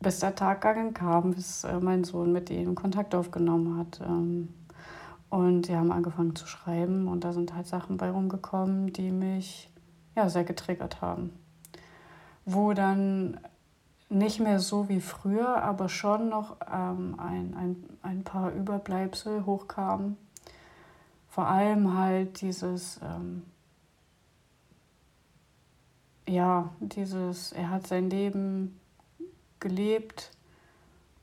bis 0.00 0.18
der 0.20 0.34
Tag 0.34 0.62
kam, 0.94 1.34
bis 1.34 1.64
äh, 1.64 1.78
mein 1.78 2.04
Sohn 2.04 2.32
mit 2.32 2.50
ihm 2.50 2.74
Kontakt 2.74 3.14
aufgenommen 3.14 3.78
hat. 3.78 4.00
Ähm, 4.00 4.48
und 5.28 5.66
sie 5.66 5.76
haben 5.76 5.92
angefangen 5.92 6.34
zu 6.34 6.46
schreiben 6.46 7.06
und 7.06 7.22
da 7.22 7.32
sind 7.32 7.54
halt 7.54 7.66
Sachen 7.66 7.96
bei 7.96 8.10
rumgekommen, 8.10 8.92
die 8.92 9.12
mich 9.12 9.70
ja, 10.16 10.28
sehr 10.28 10.44
getriggert 10.44 11.00
haben. 11.00 11.32
Wo 12.44 12.72
dann 12.72 13.38
nicht 14.08 14.40
mehr 14.40 14.58
so 14.58 14.88
wie 14.88 15.00
früher, 15.00 15.62
aber 15.62 15.88
schon 15.88 16.28
noch 16.30 16.56
ähm, 16.72 17.14
ein, 17.18 17.54
ein, 17.54 17.76
ein 18.02 18.24
paar 18.24 18.50
Überbleibsel 18.52 19.46
hochkamen. 19.46 20.16
Vor 21.28 21.46
allem 21.46 21.96
halt 21.96 22.40
dieses, 22.40 22.98
ähm, 23.04 23.44
ja, 26.28 26.70
dieses, 26.80 27.52
er 27.52 27.70
hat 27.70 27.86
sein 27.86 28.10
Leben 28.10 28.79
gelebt 29.60 30.30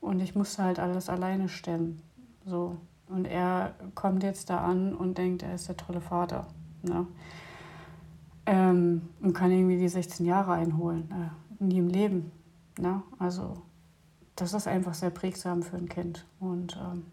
und 0.00 0.20
ich 0.20 0.34
musste 0.34 0.62
halt 0.62 0.78
alles 0.78 1.08
alleine 1.08 1.48
stemmen. 1.48 2.02
So. 2.46 2.76
Und 3.08 3.24
er 3.24 3.74
kommt 3.94 4.22
jetzt 4.22 4.50
da 4.50 4.58
an 4.58 4.94
und 4.94 5.18
denkt, 5.18 5.42
er 5.42 5.54
ist 5.54 5.68
der 5.68 5.76
tolle 5.76 6.00
Vater. 6.00 6.46
Ne? 6.82 7.06
Ähm, 8.46 9.08
und 9.20 9.32
kann 9.32 9.50
irgendwie 9.50 9.78
die 9.78 9.88
16 9.88 10.26
Jahre 10.26 10.52
einholen. 10.52 11.10
Äh, 11.10 11.64
nie 11.64 11.78
im 11.78 11.88
Leben. 11.88 12.30
Ne? 12.78 13.02
Also 13.18 13.62
das 14.36 14.54
ist 14.54 14.68
einfach 14.68 14.94
sehr 14.94 15.10
prägsam 15.10 15.62
für 15.62 15.76
ein 15.76 15.88
Kind. 15.88 16.26
Und 16.38 16.78
ähm, 16.80 17.06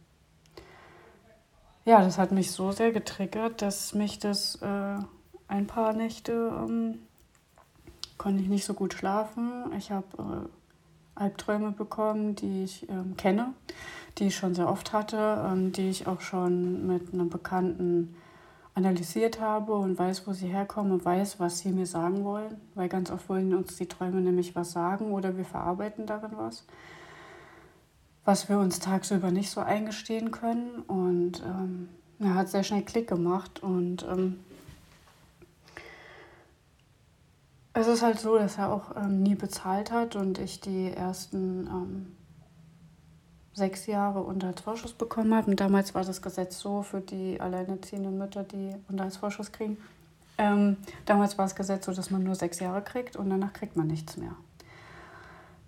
ja, 1.85 2.01
das 2.01 2.17
hat 2.17 2.31
mich 2.31 2.51
so 2.51 2.71
sehr 2.71 2.91
getriggert, 2.91 3.61
dass 3.61 3.93
mich 3.93 4.19
das 4.19 4.61
äh, 4.61 4.97
ein 5.47 5.67
paar 5.67 5.93
Nächte 5.93 6.33
ähm, 6.33 6.99
konnte 8.17 8.41
ich 8.41 8.49
nicht 8.49 8.65
so 8.65 8.73
gut 8.73 8.93
schlafen. 8.93 9.71
Ich 9.77 9.91
habe 9.91 10.07
äh, 10.17 10.49
Albträume 11.15 11.71
bekommen, 11.71 12.35
die 12.35 12.63
ich 12.63 12.89
ähm, 12.89 13.15
kenne, 13.17 13.53
die 14.17 14.27
ich 14.27 14.35
schon 14.35 14.53
sehr 14.53 14.69
oft 14.69 14.93
hatte, 14.93 15.45
ähm, 15.49 15.71
die 15.71 15.89
ich 15.89 16.07
auch 16.07 16.21
schon 16.21 16.85
mit 16.85 17.13
einem 17.13 17.29
Bekannten 17.29 18.15
analysiert 18.75 19.39
habe 19.39 19.73
und 19.73 19.97
weiß, 19.97 20.27
wo 20.27 20.33
sie 20.33 20.47
herkommen 20.47 20.91
und 20.91 21.05
weiß, 21.05 21.39
was 21.39 21.59
sie 21.59 21.71
mir 21.71 21.85
sagen 21.85 22.25
wollen, 22.25 22.59
weil 22.75 22.89
ganz 22.89 23.09
oft 23.09 23.29
wollen 23.29 23.55
uns 23.55 23.77
die 23.77 23.87
Träume 23.87 24.19
nämlich 24.19 24.55
was 24.55 24.73
sagen 24.73 25.11
oder 25.13 25.37
wir 25.37 25.45
verarbeiten 25.45 26.05
darin 26.05 26.31
was, 26.35 26.65
was 28.25 28.49
wir 28.49 28.59
uns 28.59 28.79
tagsüber 28.79 29.31
nicht 29.31 29.49
so 29.49 29.61
eingestehen 29.61 30.31
können. 30.31 30.83
Und 30.87 31.41
ähm, 31.45 31.87
er 32.19 32.35
hat 32.35 32.49
sehr 32.49 32.63
schnell 32.63 32.83
Klick 32.83 33.07
gemacht 33.07 33.63
und 33.63 34.05
ähm, 34.11 34.41
Es 37.77 37.87
ist 37.87 38.01
halt 38.01 38.19
so, 38.19 38.37
dass 38.37 38.57
er 38.57 38.71
auch 38.71 38.95
ähm, 38.95 39.21
nie 39.21 39.35
bezahlt 39.35 39.91
hat 39.91 40.15
und 40.15 40.39
ich 40.39 40.61
die 40.61 40.91
ersten 40.91 41.67
ähm, 41.67 42.15
sechs 43.53 43.85
Jahre 43.85 44.23
Unterhaltsvorschuss 44.23 44.93
bekommen 44.93 45.35
habe. 45.35 45.51
Und 45.51 45.59
damals 45.59 45.93
war 45.93 46.05
das 46.05 46.21
Gesetz 46.21 46.57
so 46.57 46.83
für 46.83 47.01
die 47.01 47.39
alleinerziehenden 47.41 48.17
Mütter, 48.17 48.43
die 48.43 48.73
Unterhaltsvorschuss 48.87 49.51
kriegen. 49.51 49.77
Ähm, 50.37 50.77
damals 51.05 51.37
war 51.37 51.43
das 51.45 51.55
Gesetz 51.55 51.85
so, 51.85 51.91
dass 51.91 52.11
man 52.11 52.23
nur 52.23 52.35
sechs 52.35 52.61
Jahre 52.61 52.81
kriegt 52.81 53.17
und 53.17 53.29
danach 53.29 53.51
kriegt 53.51 53.75
man 53.75 53.87
nichts 53.87 54.15
mehr. 54.15 54.35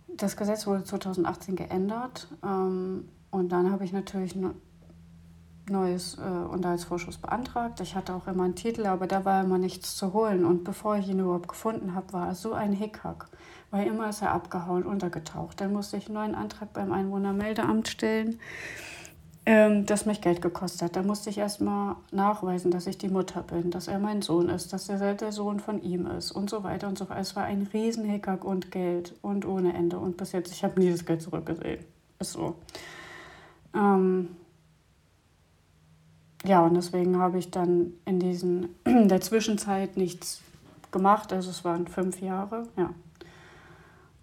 Das 0.08 0.38
Gesetz 0.38 0.66
wurde 0.66 0.86
2018 0.86 1.58
geändert 1.58 2.30
ähm, 2.42 3.10
und 3.32 3.50
dann 3.50 3.70
habe 3.70 3.84
ich 3.84 3.92
natürlich 3.92 4.34
neues 5.70 6.18
äh, 6.18 6.22
Unterhaltsvorschuss 6.22 7.18
beantragt. 7.18 7.80
Ich 7.82 7.96
hatte 7.96 8.14
auch 8.14 8.28
immer 8.28 8.44
einen 8.44 8.56
Titel, 8.56 8.86
aber 8.86 9.08
da 9.08 9.26
war 9.26 9.44
immer 9.44 9.58
nichts 9.58 9.96
zu 9.96 10.14
holen. 10.14 10.46
Und 10.46 10.64
bevor 10.64 10.98
ich 10.98 11.08
ihn 11.10 11.20
überhaupt 11.20 11.48
gefunden 11.48 11.94
habe, 11.96 12.14
war 12.14 12.28
er 12.28 12.36
so 12.36 12.54
ein 12.54 12.74
Hickhack, 12.74 13.28
weil 13.72 13.88
immer 13.88 14.10
ist 14.10 14.22
er 14.22 14.32
abgehauen, 14.32 14.84
untergetaucht. 14.84 15.62
Dann 15.62 15.74
musste 15.74 15.98
ich 15.98 16.08
einen 16.08 16.16
neuen 16.16 16.36
Antrag 16.36 16.74
beim 16.74 16.92
Einwohnermeldeamt 16.92 17.88
stellen, 17.88 18.40
ähm, 19.46 19.86
das 19.86 20.06
mich 20.06 20.22
Geld 20.22 20.42
gekostet 20.42 20.82
hat. 20.82 20.96
Da 20.96 21.04
musste 21.04 21.30
ich 21.30 21.38
erstmal 21.38 21.96
nachweisen, 22.12 22.72
dass 22.72 22.88
ich 22.88 22.98
die 22.98 23.10
Mutter 23.10 23.44
bin, 23.44 23.72
dass 23.72 23.88
er 23.88 24.00
mein 24.00 24.22
Sohn 24.22 24.50
ist, 24.50 24.74
dass 24.74 24.90
er 24.90 25.14
der 25.14 25.32
Sohn 25.32 25.60
von 25.60 25.82
ihm 25.82 26.08
ist 26.08 26.32
und 26.32 26.50
so 26.50 26.64
weiter 26.64 26.88
und 26.88 26.98
so 26.98 27.06
fort. 27.06 27.20
Es 27.20 27.36
war 27.36 27.44
ein 27.44 27.68
riesen 27.74 28.06
Hickhack 28.06 28.44
und 28.44 28.72
Geld 28.72 29.16
und 29.22 29.46
ohne 29.46 29.74
Ende. 29.74 30.00
Und 30.00 30.18
bis 30.18 30.32
jetzt, 30.32 30.52
ich 30.52 30.64
habe 30.64 30.80
nie 30.80 30.92
das 30.92 31.06
Geld 31.06 31.22
zurückgesehen. 31.22 31.84
Ist 32.20 32.34
so. 32.34 32.56
Ähm, 33.76 34.30
ja, 36.48 36.62
und 36.62 36.76
deswegen 36.76 37.18
habe 37.18 37.38
ich 37.38 37.52
dann 37.52 37.94
in, 38.06 38.20
diesen, 38.20 38.70
in 38.86 39.08
der 39.10 39.22
Zwischenzeit 39.22 39.98
nichts 39.98 40.42
gemacht. 40.92 41.34
Also 41.34 41.50
es 41.50 41.66
waren 41.66 41.88
fünf 41.88 42.22
Jahre, 42.22 42.64
ja. 42.78 42.94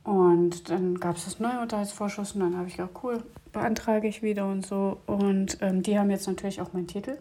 Und 0.04 0.68
dann 0.68 1.00
gab 1.00 1.16
es 1.16 1.24
das 1.24 1.40
Neuurteilsvorschuss 1.40 2.32
und 2.32 2.40
dann 2.40 2.56
habe 2.56 2.68
ich 2.68 2.76
gedacht, 2.76 2.92
cool, 3.02 3.22
beantrage 3.52 4.06
ich 4.06 4.22
wieder 4.22 4.46
und 4.46 4.66
so. 4.66 4.98
Und 5.06 5.58
ähm, 5.62 5.82
die 5.82 5.98
haben 5.98 6.10
jetzt 6.10 6.26
natürlich 6.26 6.60
auch 6.60 6.72
meinen 6.74 6.86
Titel, 6.86 7.16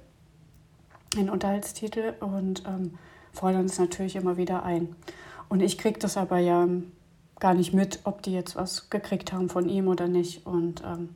den 1.15 1.29
Unterhaltstitel 1.29 2.13
und 2.19 2.63
ähm, 2.67 2.95
fordern 3.31 3.65
es 3.65 3.79
natürlich 3.79 4.15
immer 4.15 4.35
wieder 4.35 4.63
ein. 4.63 4.95
Und 5.47 5.61
ich 5.61 5.77
kriege 5.77 5.99
das 5.99 6.17
aber 6.17 6.39
ja 6.39 6.67
gar 7.39 7.53
nicht 7.53 7.73
mit, 7.73 7.99
ob 8.03 8.21
die 8.21 8.33
jetzt 8.33 8.55
was 8.55 8.89
gekriegt 8.89 9.31
haben 9.31 9.49
von 9.49 9.69
ihm 9.69 9.87
oder 9.87 10.07
nicht. 10.07 10.45
Und 10.45 10.83
ähm, 10.85 11.09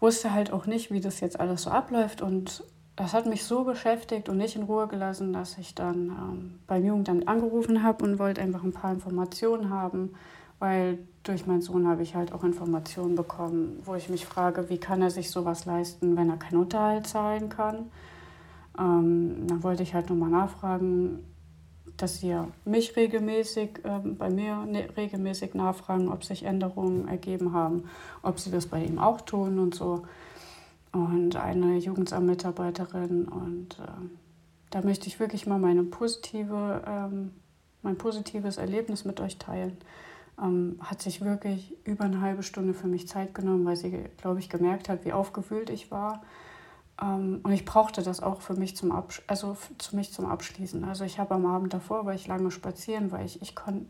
wusste 0.00 0.32
halt 0.32 0.52
auch 0.52 0.66
nicht, 0.66 0.90
wie 0.90 1.00
das 1.00 1.20
jetzt 1.20 1.38
alles 1.38 1.62
so 1.62 1.70
abläuft. 1.70 2.22
Und 2.22 2.64
das 2.96 3.14
hat 3.14 3.26
mich 3.26 3.44
so 3.44 3.64
beschäftigt 3.64 4.28
und 4.28 4.36
nicht 4.36 4.56
in 4.56 4.64
Ruhe 4.64 4.88
gelassen, 4.88 5.32
dass 5.32 5.58
ich 5.58 5.74
dann 5.74 6.08
ähm, 6.08 6.58
beim 6.66 6.84
Jugendamt 6.84 7.28
angerufen 7.28 7.82
habe 7.82 8.04
und 8.04 8.18
wollte 8.18 8.40
einfach 8.40 8.64
ein 8.64 8.72
paar 8.72 8.92
Informationen 8.92 9.70
haben, 9.70 10.14
weil 10.58 10.98
durch 11.22 11.46
meinen 11.46 11.62
Sohn 11.62 11.86
habe 11.86 12.02
ich 12.02 12.14
halt 12.14 12.32
auch 12.32 12.44
Informationen 12.44 13.14
bekommen, 13.14 13.80
wo 13.84 13.94
ich 13.94 14.08
mich 14.08 14.26
frage, 14.26 14.68
wie 14.68 14.78
kann 14.78 15.02
er 15.02 15.10
sich 15.10 15.30
sowas 15.30 15.64
leisten, 15.66 16.16
wenn 16.16 16.30
er 16.30 16.36
keinen 16.36 16.58
Unterhalt 16.58 17.06
zahlen 17.06 17.48
kann. 17.48 17.90
Ähm, 18.78 19.46
dann 19.46 19.62
wollte 19.62 19.82
ich 19.82 19.94
halt 19.94 20.08
nochmal 20.08 20.30
nachfragen, 20.30 21.24
dass 22.02 22.18
sie 22.18 22.34
mich 22.64 22.96
regelmäßig, 22.96 23.84
äh, 23.84 23.98
bei 23.98 24.30
mir 24.30 24.64
ne, 24.66 24.88
regelmäßig 24.96 25.54
nachfragen, 25.54 26.08
ob 26.08 26.24
sich 26.24 26.44
Änderungen 26.44 27.08
ergeben 27.08 27.52
haben, 27.52 27.84
ob 28.22 28.38
sie 28.38 28.50
das 28.50 28.66
bei 28.66 28.82
ihm 28.84 28.98
auch 28.98 29.20
tun 29.20 29.58
und 29.58 29.74
so. 29.74 30.02
Und 30.92 31.36
eine 31.36 31.76
Jugendamtmitarbeiterin 31.76 33.28
und 33.28 33.78
äh, 33.78 33.86
da 34.70 34.82
möchte 34.82 35.08
ich 35.08 35.20
wirklich 35.20 35.46
mal 35.46 35.58
meine 35.58 35.82
positive, 35.82 36.82
ähm, 36.86 37.32
mein 37.82 37.96
positives 37.96 38.56
Erlebnis 38.56 39.04
mit 39.04 39.20
euch 39.20 39.36
teilen. 39.38 39.76
Ähm, 40.40 40.78
hat 40.80 41.02
sich 41.02 41.20
wirklich 41.22 41.76
über 41.84 42.04
eine 42.04 42.20
halbe 42.20 42.42
Stunde 42.42 42.72
für 42.72 42.86
mich 42.86 43.08
Zeit 43.08 43.34
genommen, 43.34 43.64
weil 43.64 43.76
sie, 43.76 44.04
glaube 44.16 44.38
ich, 44.38 44.48
gemerkt 44.48 44.88
hat, 44.88 45.04
wie 45.04 45.12
aufgewühlt 45.12 45.70
ich 45.70 45.90
war. 45.90 46.22
Ähm, 47.00 47.40
und 47.42 47.52
ich 47.52 47.64
brauchte 47.64 48.02
das 48.02 48.22
auch 48.22 48.40
für 48.40 48.54
mich 48.54 48.76
zum, 48.76 48.92
Absch 48.92 49.22
also 49.26 49.54
für 49.54 49.96
mich 49.96 50.12
zum 50.12 50.26
Abschließen. 50.26 50.84
Also 50.84 51.04
ich 51.04 51.18
habe 51.18 51.34
am 51.34 51.46
Abend 51.46 51.72
davor, 51.72 52.06
weil 52.06 52.16
ich 52.16 52.26
lange 52.26 52.50
spazieren, 52.50 53.12
weil 53.12 53.26
ich, 53.26 53.40
ich 53.42 53.54
konnte 53.54 53.86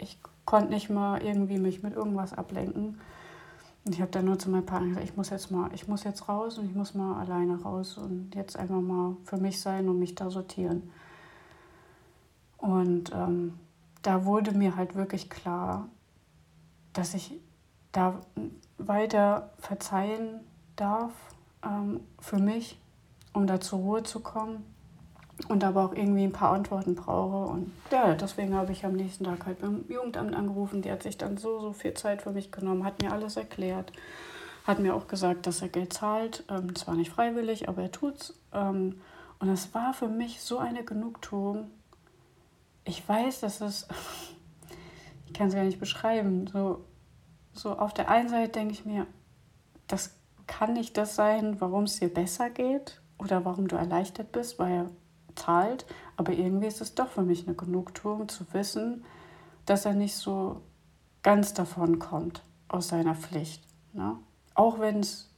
ich 0.00 0.20
konnt 0.44 0.70
nicht 0.70 0.88
mal 0.88 1.20
irgendwie 1.22 1.58
mich 1.58 1.82
mit 1.82 1.94
irgendwas 1.94 2.32
ablenken. 2.32 3.00
Und 3.84 3.94
ich 3.94 4.00
habe 4.00 4.10
dann 4.10 4.24
nur 4.24 4.38
zu 4.38 4.48
meinem 4.50 4.66
Partner 4.66 4.88
gesagt, 4.88 5.04
ich 5.04 5.16
muss 5.16 5.30
jetzt 5.30 5.50
mal, 5.50 5.70
ich 5.74 5.88
muss 5.88 6.04
jetzt 6.04 6.28
raus 6.28 6.58
und 6.58 6.66
ich 6.66 6.74
muss 6.74 6.94
mal 6.94 7.20
alleine 7.20 7.60
raus 7.60 7.98
und 7.98 8.34
jetzt 8.34 8.56
einfach 8.56 8.80
mal 8.80 9.16
für 9.24 9.36
mich 9.36 9.60
sein 9.60 9.88
und 9.88 9.98
mich 9.98 10.14
da 10.14 10.30
sortieren. 10.30 10.90
Und 12.58 13.12
ähm, 13.14 13.58
da 14.02 14.24
wurde 14.24 14.52
mir 14.52 14.76
halt 14.76 14.94
wirklich 14.94 15.30
klar, 15.30 15.88
dass 16.92 17.14
ich 17.14 17.40
da 17.92 18.20
weiter 18.78 19.50
verzeihen 19.58 20.40
darf 20.76 21.12
ähm, 21.64 22.00
für 22.20 22.38
mich, 22.38 22.78
um 23.32 23.46
da 23.46 23.60
zur 23.60 23.78
Ruhe 23.80 24.02
zu 24.02 24.20
kommen 24.20 24.64
und 25.46 25.62
aber 25.62 25.84
auch 25.84 25.94
irgendwie 25.94 26.24
ein 26.24 26.32
paar 26.32 26.52
Antworten 26.52 26.94
brauche. 26.94 27.52
Und 27.52 27.72
ja, 27.90 28.14
deswegen 28.14 28.54
habe 28.54 28.72
ich 28.72 28.84
am 28.84 28.94
nächsten 28.94 29.24
Tag 29.24 29.46
halt 29.46 29.60
beim 29.60 29.84
Jugendamt 29.88 30.34
angerufen. 30.34 30.82
Die 30.82 30.90
hat 30.90 31.02
sich 31.02 31.16
dann 31.16 31.36
so, 31.36 31.60
so 31.60 31.72
viel 31.72 31.94
Zeit 31.94 32.22
für 32.22 32.32
mich 32.32 32.50
genommen, 32.50 32.84
hat 32.84 33.00
mir 33.00 33.12
alles 33.12 33.36
erklärt, 33.36 33.92
hat 34.64 34.80
mir 34.80 34.94
auch 34.94 35.06
gesagt, 35.06 35.46
dass 35.46 35.62
er 35.62 35.68
Geld 35.68 35.92
zahlt. 35.92 36.44
Ähm, 36.48 36.74
zwar 36.74 36.96
nicht 36.96 37.10
freiwillig, 37.10 37.68
aber 37.68 37.82
er 37.82 37.92
tut's. 37.92 38.34
Ähm, 38.52 39.00
und 39.38 39.48
es 39.48 39.72
war 39.74 39.94
für 39.94 40.08
mich 40.08 40.40
so 40.40 40.58
eine 40.58 40.84
Genugtuung. 40.84 41.70
Ich 42.84 43.08
weiß, 43.08 43.40
dass 43.40 43.60
es, 43.60 43.86
ich 45.26 45.34
kann 45.34 45.48
es 45.48 45.54
gar 45.54 45.64
nicht 45.64 45.78
beschreiben, 45.78 46.48
so, 46.48 46.84
so 47.52 47.78
auf 47.78 47.94
der 47.94 48.10
einen 48.10 48.28
Seite 48.28 48.50
denke 48.50 48.72
ich 48.72 48.84
mir, 48.84 49.06
das 49.86 50.17
kann 50.48 50.72
nicht 50.72 50.96
das 50.96 51.14
sein, 51.14 51.60
warum 51.60 51.84
es 51.84 52.00
dir 52.00 52.12
besser 52.12 52.50
geht 52.50 53.00
oder 53.18 53.44
warum 53.44 53.68
du 53.68 53.76
erleichtert 53.76 54.32
bist, 54.32 54.58
weil 54.58 54.72
er 54.72 54.90
zahlt. 55.36 55.86
Aber 56.16 56.32
irgendwie 56.32 56.66
ist 56.66 56.80
es 56.80 56.96
doch 56.96 57.08
für 57.08 57.22
mich 57.22 57.46
eine 57.46 57.54
Genugtuung 57.54 58.28
zu 58.28 58.44
wissen, 58.52 59.04
dass 59.66 59.84
er 59.84 59.94
nicht 59.94 60.16
so 60.16 60.62
ganz 61.22 61.54
davon 61.54 62.00
kommt 62.00 62.42
aus 62.66 62.88
seiner 62.88 63.14
Pflicht. 63.14 63.62
Ne? 63.92 64.16
Auch 64.54 64.80
wenn 64.80 65.00
es 65.00 65.30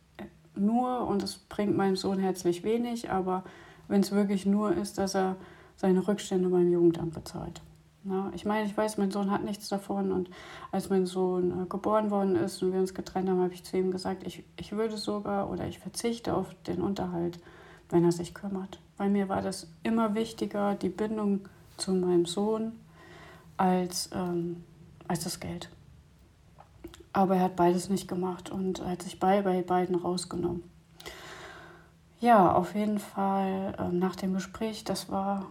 nur, 0.54 1.06
und 1.06 1.22
es 1.22 1.36
bringt 1.36 1.76
meinem 1.76 1.96
Sohn 1.96 2.18
herzlich 2.18 2.62
wenig, 2.62 3.10
aber 3.10 3.44
wenn 3.88 4.00
es 4.00 4.12
wirklich 4.12 4.46
nur 4.46 4.72
ist, 4.72 4.98
dass 4.98 5.14
er 5.14 5.36
seine 5.76 6.06
Rückstände 6.06 6.48
beim 6.48 6.70
Jugendamt 6.70 7.14
bezahlt. 7.14 7.60
Na, 8.02 8.30
ich 8.34 8.46
meine, 8.46 8.66
ich 8.66 8.74
weiß, 8.74 8.96
mein 8.96 9.10
Sohn 9.10 9.30
hat 9.30 9.44
nichts 9.44 9.68
davon 9.68 10.10
und 10.10 10.30
als 10.72 10.88
mein 10.88 11.04
Sohn 11.04 11.64
äh, 11.64 11.66
geboren 11.66 12.10
worden 12.10 12.34
ist 12.34 12.62
und 12.62 12.72
wir 12.72 12.80
uns 12.80 12.94
getrennt 12.94 13.28
haben, 13.28 13.42
habe 13.42 13.52
ich 13.52 13.64
zu 13.64 13.76
ihm 13.76 13.90
gesagt, 13.90 14.26
ich, 14.26 14.42
ich 14.56 14.72
würde 14.72 14.96
sogar 14.96 15.50
oder 15.50 15.66
ich 15.66 15.78
verzichte 15.78 16.34
auf 16.34 16.54
den 16.66 16.80
Unterhalt, 16.80 17.38
wenn 17.90 18.04
er 18.04 18.12
sich 18.12 18.32
kümmert. 18.32 18.80
Weil 18.96 19.10
mir 19.10 19.28
war 19.28 19.42
das 19.42 19.70
immer 19.82 20.14
wichtiger, 20.14 20.74
die 20.74 20.88
Bindung 20.88 21.40
zu 21.76 21.92
meinem 21.92 22.24
Sohn, 22.24 22.72
als, 23.58 24.08
ähm, 24.14 24.64
als 25.06 25.24
das 25.24 25.38
Geld. 25.38 25.68
Aber 27.12 27.36
er 27.36 27.42
hat 27.42 27.56
beides 27.56 27.90
nicht 27.90 28.08
gemacht 28.08 28.50
und 28.50 28.82
hat 28.82 29.02
sich 29.02 29.20
bei, 29.20 29.42
bei 29.42 29.60
beiden 29.60 29.96
rausgenommen. 29.96 30.62
Ja, 32.20 32.52
auf 32.52 32.74
jeden 32.74 32.98
Fall 32.98 33.74
äh, 33.78 33.88
nach 33.94 34.16
dem 34.16 34.32
Gespräch, 34.32 34.84
das 34.84 35.10
war 35.10 35.46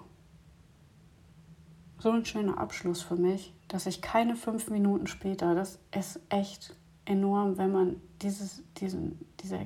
so 2.00 2.12
ein 2.12 2.26
schöner 2.26 2.58
Abschluss 2.58 3.02
für 3.02 3.18
mich, 3.18 3.54
dass 3.68 3.86
ich 3.86 4.02
keine 4.02 4.36
fünf 4.36 4.70
Minuten 4.70 5.08
später, 5.08 5.54
das 5.54 5.80
ist 5.96 6.20
echt 6.30 6.76
enorm, 7.06 7.58
wenn 7.58 7.72
man 7.72 7.96
dieses, 8.22 8.64
diesen, 8.78 9.20
diese, 9.42 9.60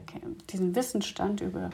diesen 0.50 0.76
Wissensstand 0.76 1.42
über, 1.42 1.70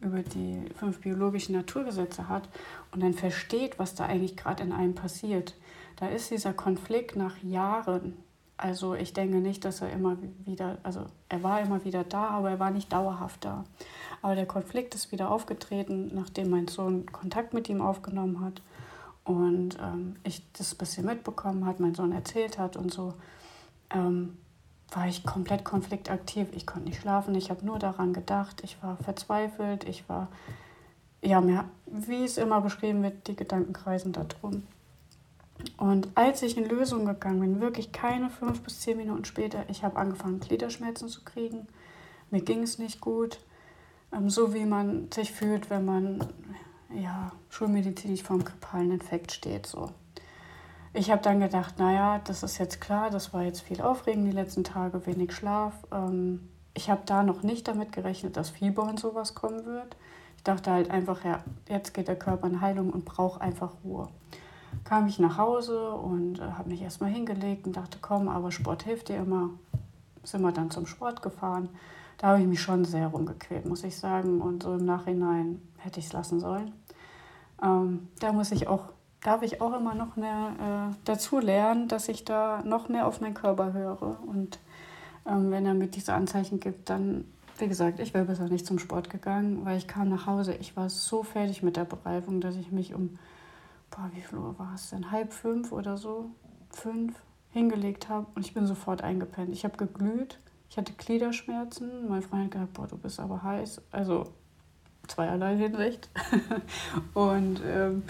über 0.00 0.22
die 0.22 0.62
fünf 0.76 1.00
biologischen 1.00 1.54
Naturgesetze 1.54 2.28
hat 2.28 2.48
und 2.92 3.02
dann 3.02 3.14
versteht, 3.14 3.78
was 3.78 3.94
da 3.94 4.06
eigentlich 4.06 4.36
gerade 4.36 4.62
in 4.62 4.72
einem 4.72 4.94
passiert. 4.94 5.54
Da 5.96 6.08
ist 6.08 6.30
dieser 6.30 6.52
Konflikt 6.52 7.16
nach 7.16 7.42
Jahren. 7.42 8.16
Also 8.56 8.94
ich 8.94 9.12
denke 9.12 9.38
nicht, 9.38 9.64
dass 9.64 9.80
er 9.80 9.92
immer 9.92 10.18
wieder, 10.44 10.78
also 10.82 11.06
er 11.28 11.42
war 11.42 11.60
immer 11.60 11.84
wieder 11.84 12.04
da, 12.04 12.28
aber 12.28 12.50
er 12.50 12.58
war 12.60 12.70
nicht 12.70 12.92
dauerhaft 12.92 13.44
da. 13.44 13.64
Aber 14.20 14.34
der 14.34 14.46
Konflikt 14.46 14.94
ist 14.94 15.10
wieder 15.10 15.30
aufgetreten, 15.30 16.10
nachdem 16.12 16.50
mein 16.50 16.68
Sohn 16.68 17.06
Kontakt 17.06 17.54
mit 17.54 17.68
ihm 17.68 17.80
aufgenommen 17.80 18.40
hat 18.40 18.60
und 19.24 19.78
ähm, 19.80 20.16
ich 20.24 20.42
das 20.52 20.74
ein 20.74 20.78
bisschen 20.78 21.06
mitbekommen 21.06 21.66
hat, 21.66 21.80
mein 21.80 21.94
Sohn 21.94 22.12
erzählt 22.12 22.58
hat 22.58 22.76
und 22.76 22.92
so, 22.92 23.14
ähm, 23.90 24.36
war 24.90 25.06
ich 25.06 25.24
komplett 25.24 25.64
konfliktaktiv. 25.64 26.48
Ich 26.52 26.66
konnte 26.66 26.88
nicht 26.88 27.00
schlafen, 27.00 27.34
ich 27.34 27.50
habe 27.50 27.64
nur 27.64 27.78
daran 27.78 28.12
gedacht, 28.12 28.62
ich 28.64 28.82
war 28.82 28.96
verzweifelt, 28.98 29.84
ich 29.88 30.08
war, 30.08 30.28
ja, 31.22 31.40
mir, 31.40 31.64
wie 31.86 32.24
es 32.24 32.36
immer 32.36 32.60
beschrieben 32.60 33.02
wird, 33.02 33.26
die 33.28 33.36
Gedanken 33.36 33.72
kreisen 33.72 34.12
da 34.12 34.24
drum. 34.24 34.64
Und 35.76 36.08
als 36.16 36.42
ich 36.42 36.56
in 36.56 36.68
Lösung 36.68 37.06
gegangen 37.06 37.40
bin, 37.40 37.60
wirklich 37.60 37.92
keine 37.92 38.30
fünf 38.30 38.62
bis 38.62 38.80
zehn 38.80 38.96
Minuten 38.96 39.24
später, 39.24 39.64
ich 39.68 39.84
habe 39.84 39.96
angefangen, 39.96 40.40
Gliederschmerzen 40.40 41.08
zu 41.08 41.22
kriegen. 41.22 41.68
Mir 42.30 42.40
ging 42.42 42.62
es 42.62 42.78
nicht 42.78 43.00
gut. 43.00 43.38
Ähm, 44.12 44.28
so 44.28 44.54
wie 44.54 44.64
man 44.64 45.10
sich 45.12 45.32
fühlt, 45.32 45.70
wenn 45.70 45.84
man 45.84 46.26
ja, 46.94 47.32
schulmedizinisch 47.48 48.22
vor 48.22 48.34
einem 48.34 48.44
grippalen 48.44 48.90
Infekt 48.92 49.32
steht. 49.32 49.66
So. 49.66 49.90
Ich 50.94 51.10
habe 51.10 51.22
dann 51.22 51.40
gedacht, 51.40 51.78
naja, 51.78 52.20
das 52.24 52.42
ist 52.42 52.58
jetzt 52.58 52.80
klar, 52.80 53.10
das 53.10 53.32
war 53.32 53.42
jetzt 53.42 53.62
viel 53.62 53.80
Aufregen 53.80 54.24
die 54.24 54.30
letzten 54.30 54.64
Tage, 54.64 55.06
wenig 55.06 55.32
Schlaf. 55.32 55.72
Ähm, 55.90 56.48
ich 56.74 56.90
habe 56.90 57.02
da 57.06 57.22
noch 57.22 57.42
nicht 57.42 57.68
damit 57.68 57.92
gerechnet, 57.92 58.36
dass 58.36 58.50
Fieber 58.50 58.82
und 58.82 59.00
sowas 59.00 59.34
kommen 59.34 59.64
wird. 59.64 59.96
Ich 60.36 60.42
dachte 60.42 60.70
halt 60.70 60.90
einfach, 60.90 61.24
ja, 61.24 61.42
jetzt 61.68 61.94
geht 61.94 62.08
der 62.08 62.18
Körper 62.18 62.46
in 62.46 62.60
Heilung 62.60 62.90
und 62.90 63.04
braucht 63.04 63.40
einfach 63.40 63.72
Ruhe. 63.84 64.08
Kam 64.84 65.06
ich 65.06 65.18
nach 65.18 65.38
Hause 65.38 65.92
und 65.92 66.40
äh, 66.40 66.42
habe 66.42 66.70
mich 66.70 66.82
erstmal 66.82 67.10
hingelegt 67.10 67.66
und 67.66 67.76
dachte, 67.76 67.98
komm, 68.00 68.28
aber 68.28 68.50
Sport 68.50 68.82
hilft 68.82 69.08
dir 69.08 69.16
immer. 69.16 69.50
Sind 70.24 70.42
wir 70.42 70.52
dann 70.52 70.70
zum 70.70 70.86
Sport 70.86 71.22
gefahren. 71.22 71.68
Da 72.18 72.28
habe 72.28 72.40
ich 72.40 72.46
mich 72.46 72.60
schon 72.60 72.84
sehr 72.84 73.08
rumgequält, 73.08 73.66
muss 73.66 73.82
ich 73.82 73.96
sagen. 73.96 74.40
Und 74.40 74.62
so 74.62 74.74
im 74.74 74.84
Nachhinein 74.84 75.60
hätte 75.78 76.00
ich 76.00 76.06
es 76.06 76.12
lassen 76.12 76.38
sollen. 76.38 76.72
Ähm, 77.62 78.08
da 78.18 78.32
muss 78.32 78.52
ich 78.52 78.66
auch, 78.66 78.84
darf 79.22 79.42
ich 79.42 79.60
auch 79.60 79.72
immer 79.74 79.94
noch 79.94 80.16
mehr 80.16 80.90
äh, 80.90 80.94
dazu 81.04 81.38
lernen, 81.38 81.88
dass 81.88 82.08
ich 82.08 82.24
da 82.24 82.62
noch 82.64 82.88
mehr 82.88 83.06
auf 83.06 83.20
meinen 83.20 83.34
Körper 83.34 83.72
höre. 83.72 84.18
Und 84.26 84.58
ähm, 85.26 85.50
wenn 85.50 85.66
er 85.66 85.74
mir 85.74 85.88
diese 85.88 86.14
Anzeichen 86.14 86.60
gibt, 86.60 86.90
dann, 86.90 87.24
wie 87.58 87.68
gesagt, 87.68 88.00
ich 88.00 88.14
wäre 88.14 88.24
besser 88.24 88.48
nicht 88.48 88.66
zum 88.66 88.78
Sport 88.78 89.10
gegangen, 89.10 89.64
weil 89.64 89.78
ich 89.78 89.86
kam 89.86 90.08
nach 90.08 90.26
Hause. 90.26 90.54
Ich 90.54 90.76
war 90.76 90.88
so 90.88 91.22
fertig 91.22 91.62
mit 91.62 91.76
der 91.76 91.84
Bereifung, 91.84 92.40
dass 92.40 92.56
ich 92.56 92.72
mich 92.72 92.94
um, 92.94 93.18
boah, 93.90 94.10
wie 94.14 94.20
viel 94.20 94.38
Uhr 94.38 94.58
war 94.58 94.72
es 94.74 94.90
denn? 94.90 95.10
Halb 95.10 95.32
fünf 95.32 95.70
oder 95.70 95.96
so, 95.96 96.30
fünf, 96.70 97.14
hingelegt 97.52 98.08
habe 98.08 98.26
und 98.34 98.44
ich 98.46 98.54
bin 98.54 98.66
sofort 98.66 99.02
eingepennt. 99.02 99.52
Ich 99.52 99.64
habe 99.64 99.76
geglüht, 99.76 100.38
ich 100.70 100.78
hatte 100.78 100.94
Gliederschmerzen. 100.94 102.08
Mein 102.08 102.22
Freund 102.22 102.44
hat 102.44 102.50
gesagt, 102.52 102.72
boah, 102.72 102.86
du 102.86 102.96
bist 102.96 103.20
aber 103.20 103.42
heiß. 103.42 103.82
Also 103.90 104.24
zweierlei 105.08 105.56
Hinsicht. 105.56 106.08
und 107.14 107.60
ähm, 107.66 108.02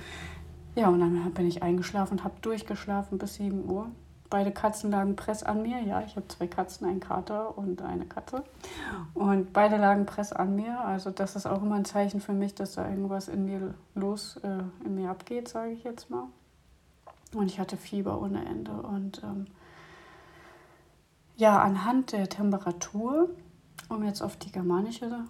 ja, 0.74 0.88
und 0.88 1.00
dann 1.00 1.33
bin 1.33 1.46
ich 1.46 1.62
eingeschlafen 1.62 2.18
und 2.18 2.24
habe 2.24 2.35
durchgeschlafen 2.40 3.18
bis 3.18 3.35
7 3.35 3.68
Uhr. 3.68 3.90
Beide 4.31 4.50
Katzen 4.50 4.90
lagen 4.90 5.14
press 5.14 5.42
an 5.42 5.61
mir. 5.61 5.81
Ja, 5.83 6.00
ich 6.00 6.16
habe 6.16 6.26
zwei 6.28 6.46
Katzen, 6.46 6.87
einen 6.87 7.00
Kater 7.00 7.59
und 7.59 7.83
eine 7.83 8.07
Katze. 8.07 8.42
Und 9.12 9.52
beide 9.52 9.76
lagen 9.76 10.07
press 10.07 10.33
an 10.33 10.57
mir. 10.57 10.81
Also 10.81 11.11
das 11.11 11.37
ist 11.37 11.44
auch 11.44 11.62
immer 11.62 11.74
ein 11.74 11.85
Zeichen 11.85 12.20
für 12.20 12.33
mich, 12.33 12.55
dass 12.55 12.72
da 12.72 12.88
irgendwas 12.88 13.28
in 13.28 13.44
mir 13.44 13.74
los, 13.94 14.38
äh, 14.42 14.62
in 14.87 14.94
mir 14.94 15.11
abgeht, 15.11 15.48
sage 15.48 15.72
ich 15.72 15.85
jetzt 15.85 16.09
mal. 16.09 16.28
Und 17.35 17.46
ich 17.46 17.61
hatte 17.61 17.76
Fieber 17.76 18.22
ohne 18.22 18.42
Ende. 18.46 18.72
Und 18.72 19.22
ähm, 19.22 19.48
ja, 21.37 21.61
anhand 21.61 22.12
der 22.12 22.31
Temperatur, 22.31 23.28
um 23.90 24.02
jetzt 24.02 24.22
auf 24.22 24.37
die 24.37 24.50
germanische 24.50 25.24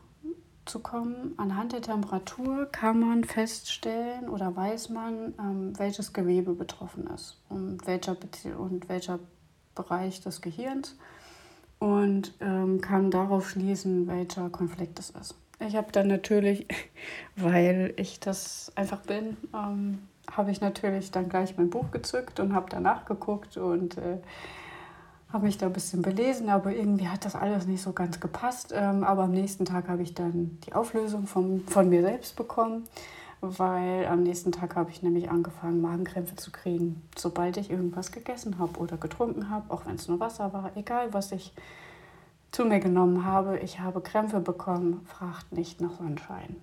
zu 0.65 0.81
kommen. 0.81 1.35
Anhand 1.37 1.73
der 1.73 1.83
Temperatur 1.83 2.67
kann 2.71 3.01
man 3.01 3.25
feststellen 3.25 4.29
oder 4.29 4.55
weiß 4.55 4.91
man, 4.91 5.35
ähm, 5.39 5.79
welches 5.79 6.13
Gewebe 6.13 6.55
betroffen 6.55 7.07
ist 7.09 7.41
und 7.49 7.87
welcher, 7.87 8.17
und 8.59 8.89
welcher 8.89 9.19
Bereich 9.75 10.21
des 10.21 10.41
Gehirns 10.41 10.97
und 11.79 12.35
ähm, 12.41 12.81
kann 12.81 13.11
darauf 13.11 13.51
schließen, 13.51 14.07
welcher 14.07 14.51
Konflikt 14.51 15.01
es 15.01 15.11
ist. 15.11 15.35
Ich 15.59 15.75
habe 15.75 15.91
dann 15.91 16.07
natürlich, 16.07 16.67
weil 17.37 17.93
ich 17.97 18.21
das 18.21 18.71
einfach 18.77 19.01
bin, 19.01 19.37
ähm, 19.53 19.99
habe 20.31 20.53
ich 20.53 20.61
natürlich 20.61 21.11
dann 21.11 21.29
gleich 21.29 21.57
mein 21.57 21.71
Buch 21.71 21.91
gezückt 21.91 22.39
und 22.39 22.55
habe 22.55 22.67
danach 22.71 23.05
geguckt 23.05 23.57
und 23.57 23.99
äh, 23.99 24.19
habe 25.33 25.47
mich 25.47 25.59
da 25.59 25.67
ein 25.67 25.73
bisschen 25.73 26.03
belesen, 26.03 26.51
aber 26.51 26.75
irgendwie 26.75 27.09
hat 27.09 27.25
das 27.25 27.35
alles 27.35 27.67
nicht 27.67 27.83
so 27.83 27.93
ganz 27.93 28.21
gepasst. 28.21 28.73
Ähm, 28.77 29.03
aber 29.03 29.25
am 29.25 29.33
nächsten 29.33 29.65
Tag 29.65 29.89
habe 29.89 30.03
ich 30.03 30.15
dann 30.15 30.59
die 30.67 30.75
Auflösung 30.75 31.27
vom, 31.27 31.67
von 31.67 31.89
mir 31.89 32.03
selbst 32.03 32.37
bekommen. 32.37 32.85
weil 33.45 34.07
am 34.07 34.23
nächsten 34.23 34.53
Tag 34.53 34.77
habe 34.77 34.91
ich 34.91 35.03
nämlich 35.03 35.29
angefangen, 35.29 35.81
Magenkrämpfe 35.81 36.37
zu 36.37 36.53
kriegen, 36.53 37.03
sobald 37.17 37.57
ich 37.57 37.71
irgendwas 37.71 38.13
gegessen 38.13 38.59
habe 38.61 38.79
oder 38.79 38.97
getrunken 38.97 39.51
habe, 39.51 39.73
auch 39.73 39.85
wenn 39.85 39.97
es 39.97 40.07
nur 40.07 40.21
Wasser 40.21 40.53
war, 40.53 40.71
egal 40.77 41.13
was 41.13 41.33
ich 41.33 41.53
zu 42.53 42.65
mir 42.65 42.79
genommen 42.79 43.25
habe. 43.25 43.59
Ich 43.59 43.81
habe 43.81 44.01
Krämpfe 44.01 44.39
bekommen, 44.39 45.05
fragt 45.07 45.53
nicht 45.53 45.81
nach 45.81 45.97
Sonnenschein. 45.97 46.55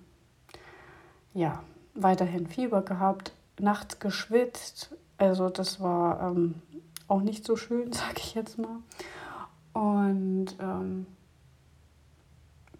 Ja, 1.34 1.62
weiterhin 1.94 2.46
Fieber 2.46 2.80
gehabt, 2.80 3.32
nachts 3.58 3.98
geschwitzt. 3.98 4.94
Also 5.18 5.50
das 5.50 5.80
war 5.80 6.30
ähm, 6.30 6.54
auch 7.10 7.22
nicht 7.22 7.44
so 7.44 7.56
schön, 7.56 7.92
sag 7.92 8.18
ich 8.18 8.34
jetzt 8.34 8.58
mal. 8.58 8.78
Und 9.72 10.56
ähm, 10.60 11.06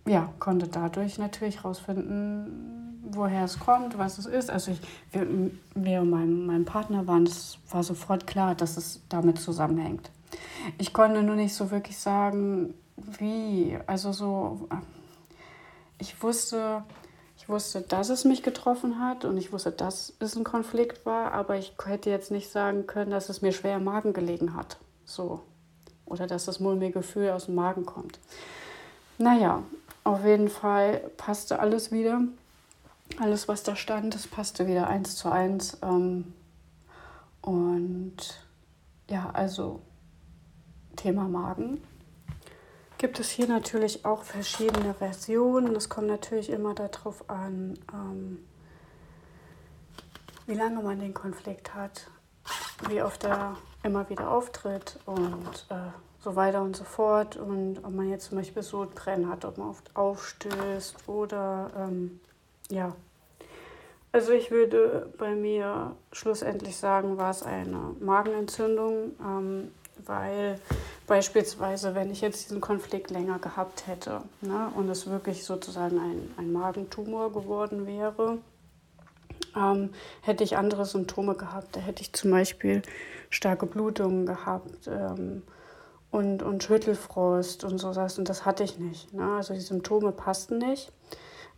ja, 0.06 0.32
konnte 0.38 0.66
dadurch 0.66 1.18
natürlich 1.18 1.56
herausfinden, 1.58 3.00
woher 3.10 3.44
es 3.44 3.58
kommt, 3.58 3.98
was 3.98 4.18
es 4.18 4.26
ist. 4.26 4.50
Also 4.50 4.72
ich, 4.72 4.80
wir, 5.12 5.26
wir 5.74 6.00
und 6.00 6.10
mein, 6.10 6.46
mein 6.46 6.64
Partner 6.64 7.06
waren, 7.06 7.24
das 7.24 7.58
war 7.70 7.82
sofort 7.82 8.26
klar, 8.26 8.54
dass 8.54 8.76
es 8.76 9.02
damit 9.08 9.38
zusammenhängt. 9.38 10.10
Ich 10.78 10.92
konnte 10.92 11.22
nur 11.22 11.36
nicht 11.36 11.54
so 11.54 11.70
wirklich 11.70 11.98
sagen, 11.98 12.74
wie. 12.96 13.78
Also 13.86 14.12
so, 14.12 14.68
ich 15.98 16.22
wusste, 16.22 16.82
wusste, 17.50 17.82
dass 17.82 18.08
es 18.08 18.24
mich 18.24 18.42
getroffen 18.42 19.00
hat 19.00 19.24
und 19.24 19.36
ich 19.36 19.52
wusste, 19.52 19.72
dass 19.72 20.14
es 20.18 20.36
ein 20.36 20.44
Konflikt 20.44 21.04
war, 21.06 21.32
aber 21.32 21.56
ich 21.56 21.74
hätte 21.84 22.10
jetzt 22.10 22.30
nicht 22.30 22.50
sagen 22.50 22.86
können, 22.86 23.10
dass 23.10 23.28
es 23.28 23.42
mir 23.42 23.52
schwer 23.52 23.76
im 23.76 23.84
Magen 23.84 24.12
gelegen 24.12 24.54
hat. 24.54 24.78
So. 25.04 25.40
Oder 26.06 26.26
dass 26.26 26.44
das 26.44 26.60
mulmige 26.60 26.94
Gefühl 26.94 27.30
aus 27.30 27.46
dem 27.46 27.54
Magen 27.54 27.86
kommt. 27.86 28.18
Naja, 29.18 29.62
auf 30.02 30.24
jeden 30.24 30.48
Fall 30.48 31.10
passte 31.16 31.58
alles 31.58 31.92
wieder. 31.92 32.22
Alles, 33.18 33.48
was 33.48 33.62
da 33.62 33.76
stand, 33.76 34.14
das 34.14 34.26
passte 34.26 34.66
wieder 34.66 34.88
eins 34.88 35.16
zu 35.16 35.30
eins. 35.30 35.76
Ähm, 35.82 36.32
und 37.42 38.16
ja, 39.08 39.30
also 39.32 39.80
Thema 40.96 41.24
Magen. 41.24 41.80
Gibt 43.00 43.18
es 43.18 43.30
hier 43.30 43.48
natürlich 43.48 44.04
auch 44.04 44.24
verschiedene 44.24 44.92
Versionen. 44.92 45.74
Es 45.74 45.88
kommt 45.88 46.08
natürlich 46.08 46.50
immer 46.50 46.74
darauf 46.74 47.30
an, 47.30 47.78
ähm, 47.94 48.44
wie 50.46 50.52
lange 50.52 50.82
man 50.82 51.00
den 51.00 51.14
Konflikt 51.14 51.74
hat, 51.74 52.10
wie 52.90 53.00
oft 53.02 53.24
er 53.24 53.56
immer 53.82 54.10
wieder 54.10 54.30
auftritt 54.30 54.98
und 55.06 55.66
äh, 55.70 55.92
so 56.22 56.36
weiter 56.36 56.60
und 56.60 56.76
so 56.76 56.84
fort. 56.84 57.38
Und 57.38 57.78
ob 57.82 57.94
man 57.94 58.10
jetzt 58.10 58.26
zum 58.26 58.36
Beispiel 58.36 58.62
Sodbrennen 58.62 59.30
hat, 59.30 59.46
ob 59.46 59.56
man 59.56 59.70
oft 59.70 59.96
aufstößt 59.96 61.08
oder 61.08 61.70
ähm, 61.74 62.20
ja. 62.68 62.94
Also 64.12 64.32
ich 64.32 64.50
würde 64.50 65.10
bei 65.16 65.34
mir 65.34 65.96
schlussendlich 66.12 66.76
sagen, 66.76 67.16
war 67.16 67.30
es 67.30 67.42
eine 67.42 67.96
Magenentzündung, 67.98 69.12
ähm, 69.22 69.70
weil 70.06 70.60
beispielsweise, 71.06 71.94
wenn 71.94 72.10
ich 72.10 72.20
jetzt 72.20 72.44
diesen 72.44 72.60
Konflikt 72.60 73.10
länger 73.10 73.38
gehabt 73.38 73.86
hätte 73.86 74.22
ne, 74.40 74.70
und 74.74 74.88
es 74.88 75.08
wirklich 75.08 75.44
sozusagen 75.44 75.98
ein, 75.98 76.30
ein 76.36 76.52
Magentumor 76.52 77.32
geworden 77.32 77.86
wäre, 77.86 78.38
ähm, 79.56 79.90
hätte 80.22 80.44
ich 80.44 80.56
andere 80.56 80.86
Symptome 80.86 81.34
gehabt. 81.34 81.76
Da 81.76 81.80
hätte 81.80 82.02
ich 82.02 82.12
zum 82.12 82.30
Beispiel 82.30 82.82
starke 83.30 83.66
Blutungen 83.66 84.26
gehabt. 84.26 84.86
Ähm, 84.86 85.42
und, 86.10 86.42
und 86.42 86.62
Schüttelfrost 86.62 87.64
und 87.64 87.78
so 87.78 87.94
was. 87.94 88.18
Und 88.18 88.28
das 88.28 88.44
hatte 88.44 88.64
ich 88.64 88.78
nicht. 88.78 89.12
Ne? 89.14 89.36
Also 89.36 89.54
die 89.54 89.60
Symptome 89.60 90.12
passten 90.12 90.58
nicht. 90.58 90.92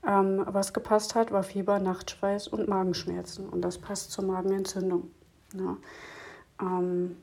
Ähm, 0.06 0.44
was 0.46 0.72
gepasst 0.72 1.14
hat, 1.14 1.32
war 1.32 1.42
Fieber, 1.42 1.78
Nachtschweiß 1.78 2.48
und 2.48 2.68
Magenschmerzen. 2.68 3.48
Und 3.48 3.62
das 3.62 3.78
passt 3.78 4.12
zur 4.12 4.24
Magenentzündung. 4.24 5.10
Ne? 5.54 5.76
Ähm, 6.60 7.16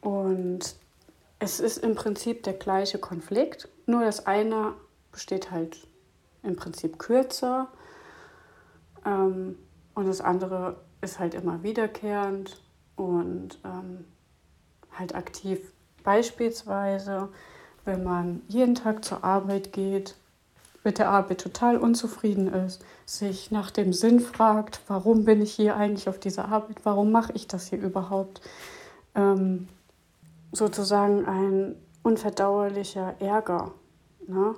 und 0.00 0.74
es 1.38 1.60
ist 1.60 1.78
im 1.78 1.94
Prinzip 1.94 2.42
der 2.42 2.54
gleiche 2.54 2.98
Konflikt, 2.98 3.68
nur 3.86 4.04
das 4.04 4.26
eine 4.26 4.74
besteht 5.12 5.50
halt 5.50 5.86
im 6.42 6.56
Prinzip 6.56 6.98
kürzer 6.98 7.68
ähm, 9.04 9.56
und 9.94 10.06
das 10.06 10.20
andere 10.20 10.76
ist 11.00 11.18
halt 11.18 11.34
immer 11.34 11.62
wiederkehrend 11.62 12.60
und 12.96 13.58
ähm, 13.64 14.04
halt 14.92 15.14
aktiv. 15.14 15.72
Beispielsweise, 16.04 17.28
wenn 17.84 18.04
man 18.04 18.42
jeden 18.48 18.74
Tag 18.74 19.04
zur 19.04 19.24
Arbeit 19.24 19.72
geht, 19.72 20.16
mit 20.82 20.98
der 20.98 21.10
Arbeit 21.10 21.40
total 21.40 21.76
unzufrieden 21.76 22.48
ist, 22.48 22.82
sich 23.04 23.50
nach 23.50 23.70
dem 23.70 23.92
Sinn 23.92 24.20
fragt, 24.20 24.80
warum 24.86 25.24
bin 25.24 25.42
ich 25.42 25.52
hier 25.52 25.76
eigentlich 25.76 26.08
auf 26.08 26.18
dieser 26.18 26.48
Arbeit, 26.48 26.78
warum 26.84 27.12
mache 27.12 27.32
ich 27.34 27.46
das 27.46 27.66
hier 27.66 27.78
überhaupt, 27.80 28.40
ähm, 29.14 29.68
sozusagen 30.52 31.26
ein 31.26 31.76
unverdauerlicher 32.02 33.14
Ärger. 33.20 33.72
Ne? 34.26 34.54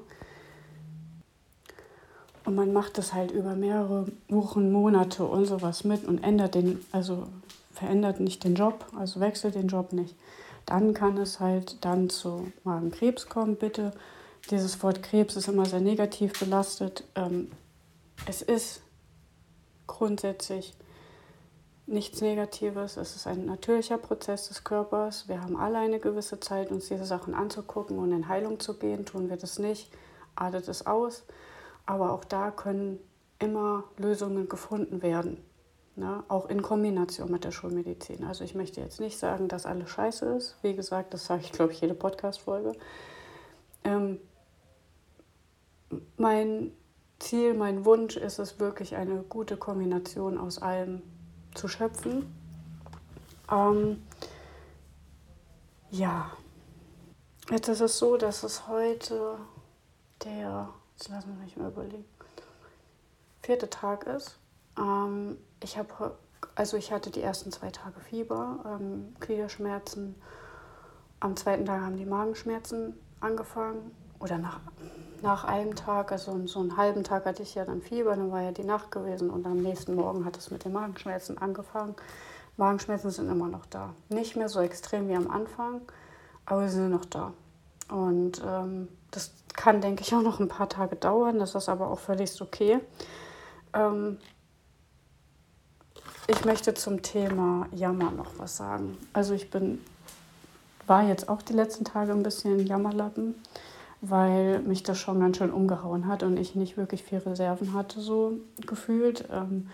Und 2.44 2.54
man 2.54 2.72
macht 2.72 2.98
das 2.98 3.12
halt 3.12 3.30
über 3.30 3.54
mehrere 3.54 4.06
Wochen, 4.28 4.72
Monate 4.72 5.24
und 5.24 5.46
sowas 5.46 5.84
mit 5.84 6.06
und 6.06 6.24
ändert 6.24 6.54
den, 6.54 6.84
also 6.90 7.28
verändert 7.72 8.20
nicht 8.20 8.44
den 8.44 8.54
Job, 8.54 8.86
also 8.96 9.20
wechselt 9.20 9.54
den 9.54 9.68
Job 9.68 9.92
nicht 9.92 10.16
dann 10.66 10.94
kann 10.94 11.16
es 11.18 11.40
halt 11.40 11.84
dann 11.84 12.10
zu 12.10 12.52
Magenkrebs 12.64 13.28
kommen. 13.28 13.56
Bitte, 13.56 13.92
dieses 14.50 14.82
Wort 14.82 15.02
Krebs 15.02 15.36
ist 15.36 15.48
immer 15.48 15.66
sehr 15.66 15.80
negativ 15.80 16.38
belastet. 16.38 17.04
Ähm, 17.14 17.50
es 18.26 18.42
ist 18.42 18.82
grundsätzlich 19.86 20.74
nichts 21.86 22.20
Negatives. 22.20 22.96
Es 22.96 23.16
ist 23.16 23.26
ein 23.26 23.46
natürlicher 23.46 23.98
Prozess 23.98 24.48
des 24.48 24.64
Körpers. 24.64 25.28
Wir 25.28 25.40
haben 25.40 25.56
alle 25.56 25.78
eine 25.78 25.98
gewisse 25.98 26.40
Zeit, 26.40 26.70
uns 26.70 26.88
diese 26.88 27.04
Sachen 27.04 27.34
anzugucken 27.34 27.98
und 27.98 28.12
in 28.12 28.28
Heilung 28.28 28.60
zu 28.60 28.78
gehen. 28.78 29.04
Tun 29.04 29.28
wir 29.28 29.36
das 29.36 29.58
nicht, 29.58 29.92
adet 30.36 30.68
es 30.68 30.86
aus. 30.86 31.24
Aber 31.86 32.12
auch 32.12 32.24
da 32.24 32.50
können 32.50 33.00
immer 33.38 33.84
Lösungen 33.96 34.48
gefunden 34.48 35.02
werden. 35.02 35.44
Ne? 35.96 36.22
Auch 36.28 36.48
in 36.48 36.62
Kombination 36.62 37.30
mit 37.30 37.44
der 37.44 37.50
Schulmedizin. 37.50 38.24
Also 38.24 38.44
ich 38.44 38.54
möchte 38.54 38.80
jetzt 38.80 39.00
nicht 39.00 39.18
sagen, 39.18 39.48
dass 39.48 39.66
alles 39.66 39.90
scheiße 39.90 40.26
ist. 40.36 40.56
Wie 40.62 40.74
gesagt, 40.74 41.12
das 41.12 41.26
sage 41.26 41.42
ich, 41.42 41.52
glaube 41.52 41.72
ich, 41.72 41.80
jede 41.80 41.94
Podcast-Folge. 41.94 42.72
Ähm, 43.84 44.20
mein 46.16 46.72
Ziel, 47.18 47.54
mein 47.54 47.84
Wunsch 47.84 48.16
ist 48.16 48.38
es 48.38 48.58
wirklich, 48.58 48.96
eine 48.96 49.22
gute 49.22 49.56
Kombination 49.56 50.38
aus 50.38 50.60
allem 50.62 51.02
zu 51.54 51.68
schöpfen. 51.68 52.34
Ähm, 53.50 54.02
ja, 55.90 56.30
jetzt 57.50 57.68
ist 57.68 57.80
es 57.80 57.98
so, 57.98 58.16
dass 58.16 58.42
es 58.42 58.66
heute 58.66 59.38
der, 60.24 60.68
jetzt 60.96 61.08
lassen 61.08 61.36
wir 61.36 61.44
mich 61.44 61.56
mal 61.56 61.68
überlegen, 61.68 62.04
vierte 63.42 63.68
Tag 63.68 64.06
ist. 64.06 64.38
Ähm, 64.78 65.36
ich 65.60 65.76
habe, 65.76 66.16
also 66.54 66.76
ich 66.76 66.92
hatte 66.92 67.10
die 67.10 67.22
ersten 67.22 67.52
zwei 67.52 67.70
Tage 67.70 68.00
Fieber, 68.00 68.64
ähm, 68.64 69.14
Gliederschmerzen. 69.20 70.14
Am 71.20 71.36
zweiten 71.36 71.66
Tag 71.66 71.82
haben 71.82 71.96
die 71.96 72.06
Magenschmerzen 72.06 72.98
angefangen. 73.20 73.94
Oder 74.22 74.38
nach, 74.38 74.60
nach 75.20 75.44
einem 75.44 75.74
Tag, 75.74 76.12
also 76.12 76.46
so 76.46 76.60
einen 76.60 76.76
halben 76.76 77.04
Tag 77.04 77.26
hatte 77.26 77.42
ich 77.42 77.54
ja 77.54 77.64
dann 77.64 77.82
Fieber, 77.82 78.16
dann 78.16 78.30
war 78.30 78.40
ja 78.40 78.52
die 78.52 78.64
Nacht 78.64 78.90
gewesen 78.90 79.30
und 79.30 79.46
am 79.46 79.58
nächsten 79.58 79.94
Morgen 79.94 80.24
hat 80.24 80.36
es 80.36 80.50
mit 80.50 80.64
den 80.64 80.72
Magenschmerzen 80.72 81.38
angefangen. 81.38 81.96
Magenschmerzen 82.56 83.10
sind 83.10 83.28
immer 83.28 83.48
noch 83.48 83.66
da. 83.66 83.94
Nicht 84.08 84.36
mehr 84.36 84.48
so 84.48 84.60
extrem 84.60 85.08
wie 85.08 85.16
am 85.16 85.30
Anfang, 85.30 85.80
aber 86.46 86.68
sie 86.68 86.76
sind 86.76 86.90
noch 86.90 87.04
da. 87.04 87.32
Und 87.90 88.40
ähm, 88.46 88.88
das 89.10 89.32
kann, 89.54 89.80
denke 89.80 90.02
ich, 90.02 90.14
auch 90.14 90.22
noch 90.22 90.40
ein 90.40 90.48
paar 90.48 90.68
Tage 90.68 90.96
dauern. 90.96 91.38
Das 91.38 91.54
ist 91.54 91.68
aber 91.68 91.90
auch 91.90 91.98
völlig 91.98 92.40
okay. 92.40 92.78
Ähm, 93.74 94.18
ich 96.28 96.44
möchte 96.44 96.74
zum 96.74 97.02
Thema 97.02 97.66
Jammer 97.72 98.12
noch 98.12 98.38
was 98.38 98.56
sagen. 98.56 98.96
Also 99.12 99.34
ich 99.34 99.50
bin, 99.50 99.80
war 100.86 101.02
jetzt 101.02 101.28
auch 101.28 101.42
die 101.42 101.52
letzten 101.52 101.84
Tage 101.84 102.12
ein 102.12 102.22
bisschen 102.22 102.64
Jammerlappen, 102.64 103.34
weil 104.02 104.60
mich 104.62 104.82
das 104.82 104.98
schon 104.98 105.20
ganz 105.20 105.38
schön 105.38 105.52
umgehauen 105.52 106.08
hat 106.08 106.24
und 106.24 106.36
ich 106.36 106.56
nicht 106.56 106.76
wirklich 106.76 107.04
viel 107.04 107.18
Reserven 107.18 107.72
hatte, 107.72 108.00
so 108.00 108.34
gefühlt. 108.66 109.24
Ähm, 109.32 109.68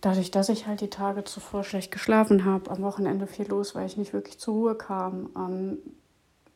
dadurch, 0.00 0.30
dass 0.30 0.48
ich 0.48 0.66
halt 0.66 0.80
die 0.80 0.88
Tage 0.88 1.22
zuvor 1.24 1.62
schlecht 1.62 1.92
geschlafen 1.92 2.46
habe, 2.46 2.70
am 2.70 2.82
Wochenende 2.82 3.26
viel 3.26 3.46
los, 3.48 3.74
weil 3.74 3.86
ich 3.86 3.98
nicht 3.98 4.14
wirklich 4.14 4.38
zur 4.38 4.54
Ruhe 4.54 4.74
kam, 4.74 5.28
ähm, 5.36 5.78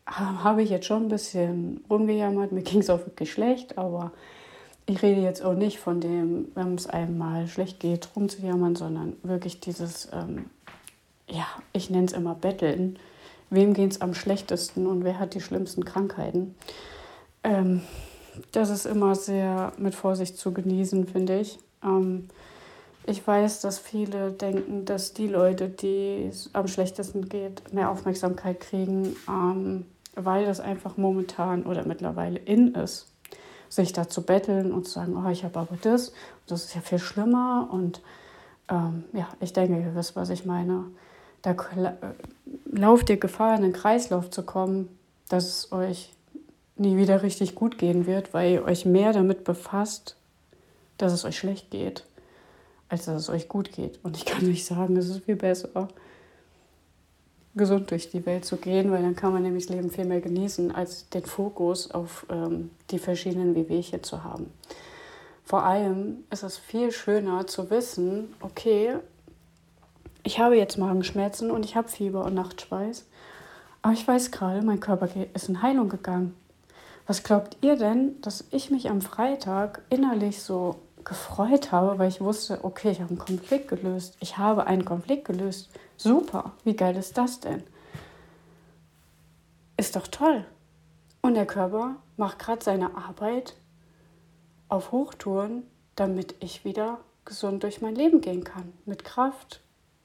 habe 0.07 0.63
ich 0.63 0.71
jetzt 0.71 0.87
schon 0.87 1.05
ein 1.05 1.09
bisschen 1.09 1.85
rumgejammert. 1.91 2.53
Mir 2.53 2.63
ging 2.63 2.81
es 2.81 2.91
auch 2.91 3.01
wirklich 3.01 3.31
schlecht, 3.31 3.77
aber 3.77 4.11
ich 4.87 5.03
rede 5.03 5.21
jetzt 5.21 5.45
auch 5.45 5.55
nicht 5.55 5.79
von 5.79 6.01
dem, 6.01 6.49
wenn 6.55 6.75
es 6.75 6.87
einem 6.87 7.19
mal 7.19 7.47
schlecht 7.49 7.81
geht, 7.81 8.09
rumzujammern, 8.17 8.77
sondern 8.77 9.17
wirklich 9.23 9.61
dieses, 9.61 10.09
ähm, 10.13 10.47
ja, 11.29 11.47
ich 11.75 11.91
nenne 11.91 12.07
es 12.07 12.13
immer 12.13 12.35
Betteln. 12.35 12.99
Wem 13.51 13.75
geht 13.75 13.93
es 13.93 14.01
am 14.01 14.15
schlechtesten 14.15 14.87
und 14.87 15.05
wer 15.05 15.19
hat 15.19 15.35
die 15.35 15.41
schlimmsten 15.41 15.85
Krankheiten? 15.85 16.55
Ähm, 17.43 17.83
das 18.53 18.71
ist 18.71 18.87
immer 18.87 19.15
sehr 19.17 19.73
mit 19.77 19.95
Vorsicht 19.95 20.39
zu 20.39 20.53
genießen, 20.53 21.07
finde 21.09 21.41
ich. 21.41 21.59
Ähm, 21.83 22.29
ich 23.07 23.27
weiß, 23.27 23.61
dass 23.61 23.79
viele 23.79 24.31
denken, 24.31 24.85
dass 24.85 25.15
die 25.15 25.27
Leute, 25.27 25.69
die 25.69 26.27
es 26.29 26.51
am 26.53 26.69
schlechtesten 26.69 27.29
geht, 27.29 27.73
mehr 27.73 27.91
Aufmerksamkeit 27.91 28.61
kriegen, 28.61 29.17
ähm, 29.29 29.87
weil 30.15 30.45
das 30.45 30.61
einfach 30.61 30.97
momentan 30.97 31.65
oder 31.65 31.87
mittlerweile 31.87 32.39
in 32.39 32.75
ist, 32.75 33.13
sich 33.69 33.93
da 33.93 34.09
zu 34.09 34.23
betteln 34.23 34.73
und 34.73 34.87
zu 34.87 34.93
sagen, 34.93 35.17
oh, 35.17 35.29
ich 35.29 35.45
habe 35.45 35.59
aber 35.59 35.77
das, 35.83 36.13
das 36.47 36.65
ist 36.65 36.75
ja 36.75 36.83
viel 36.83 36.99
schlimmer. 36.99 37.69
Und 37.73 38.03
ähm, 38.69 39.05
ja, 39.13 39.29
ich 39.41 39.53
denke, 39.53 39.81
ihr 39.81 39.95
wisst, 39.95 40.15
was 40.15 40.31
ich 40.31 40.45
meine. 40.45 40.85
Da 41.43 41.57
lauft 42.71 43.11
ihr 43.11 43.17
Gefahr, 43.17 43.57
in 43.57 43.65
einen 43.65 43.73
Kreislauf 43.73 44.31
zu 44.31 44.43
kommen, 44.43 44.89
dass 45.29 45.45
es 45.45 45.73
euch 45.73 46.13
nie 46.77 46.97
wieder 46.97 47.23
richtig 47.23 47.55
gut 47.55 47.79
gehen 47.79 48.07
wird, 48.07 48.35
weil 48.35 48.53
ihr 48.53 48.65
euch 48.65 48.85
mehr 48.85 49.13
damit 49.13 49.45
befasst, 49.45 50.17
dass 50.99 51.13
es 51.13 51.25
euch 51.25 51.39
schlecht 51.39 51.71
geht, 51.71 52.05
als 52.89 53.07
dass 53.07 53.23
es 53.23 53.29
euch 53.29 53.49
gut 53.49 53.73
geht. 53.73 53.99
Und 54.03 54.17
ich 54.17 54.25
kann 54.25 54.49
euch 54.49 54.65
sagen, 54.65 54.97
es 54.97 55.09
ist 55.09 55.25
viel 55.25 55.37
besser, 55.37 55.89
gesund 57.55 57.91
durch 57.91 58.11
die 58.11 58.25
Welt 58.27 58.45
zu 58.45 58.57
gehen, 58.57 58.91
weil 58.91 59.03
dann 59.03 59.17
kann 59.17 59.33
man 59.33 59.43
nämlich 59.43 59.67
das 59.67 59.75
Leben 59.75 59.91
viel 59.91 60.05
mehr 60.05 60.21
genießen, 60.21 60.73
als 60.75 61.09
den 61.09 61.25
Fokus 61.25 61.91
auf 61.91 62.27
ähm, 62.31 62.71
die 62.91 62.99
verschiedenen 62.99 63.55
Wehwehchen 63.55 64.03
zu 64.03 64.25
haben. 64.25 64.53
Vor 65.45 65.65
allem 65.65 66.25
ist 66.31 66.45
es 66.45 66.57
viel 66.57 66.93
schöner 66.93 67.47
zu 67.47 67.71
wissen, 67.71 68.35
okay, 68.41 68.95
ich 70.23 70.39
habe 70.39 70.57
jetzt 70.57 70.79
Magenschmerzen 70.79 71.51
und 71.51 71.65
ich 71.65 71.77
habe 71.77 71.89
Fieber 71.89 72.25
und 72.25 72.35
Nachtschweiß, 72.35 73.07
aber 73.83 73.93
ich 73.93 74.07
weiß 74.07 74.31
gerade, 74.31 74.63
mein 74.63 74.81
Körper 74.81 75.09
ist 75.35 75.49
in 75.49 75.63
Heilung 75.63 75.89
gegangen. 75.89 76.37
Was 77.07 77.23
glaubt 77.23 77.57
ihr 77.61 77.77
denn, 77.77 78.21
dass 78.21 78.45
ich 78.51 78.71
mich 78.71 78.91
am 78.91 79.01
Freitag 79.01 79.83
innerlich 79.91 80.43
so 80.43 80.77
gefreut 81.05 81.73
habe, 81.73 81.99
weil 81.99 82.09
ich 82.09 82.21
wusste, 82.21 82.65
okay, 82.65 82.91
ich 82.91 83.01
habe 83.01 83.11
einen 83.11 83.19
Konflikt 83.19 83.69
gelöst. 83.69 84.17
Ich 84.21 84.39
habe 84.39 84.67
einen 84.67 84.85
Konflikt 84.85 85.25
gelöst. 85.25 85.71
Super, 85.97 86.53
wie 86.65 86.75
geil 86.75 86.97
ist 86.97 87.19
das 87.19 87.41
denn? 87.41 87.63
Ist 89.77 89.97
doch 89.97 90.07
toll. 90.07 90.45
Und 91.23 91.35
der 91.35 91.47
Körper 91.47 91.97
macht 92.17 92.39
gerade 92.39 92.63
seine 92.63 92.97
Arbeit 92.97 93.55
auf 94.69 94.93
Hochtouren, 94.93 95.65
damit 95.97 96.35
ich 96.41 96.65
wieder 96.65 96.99
gesund 97.25 97.63
durch 97.63 97.81
mein 97.81 97.95
Leben 97.95 98.21
gehen 98.21 98.45
kann. 98.45 98.73
Mit 98.85 99.05
Kraft 99.05 99.61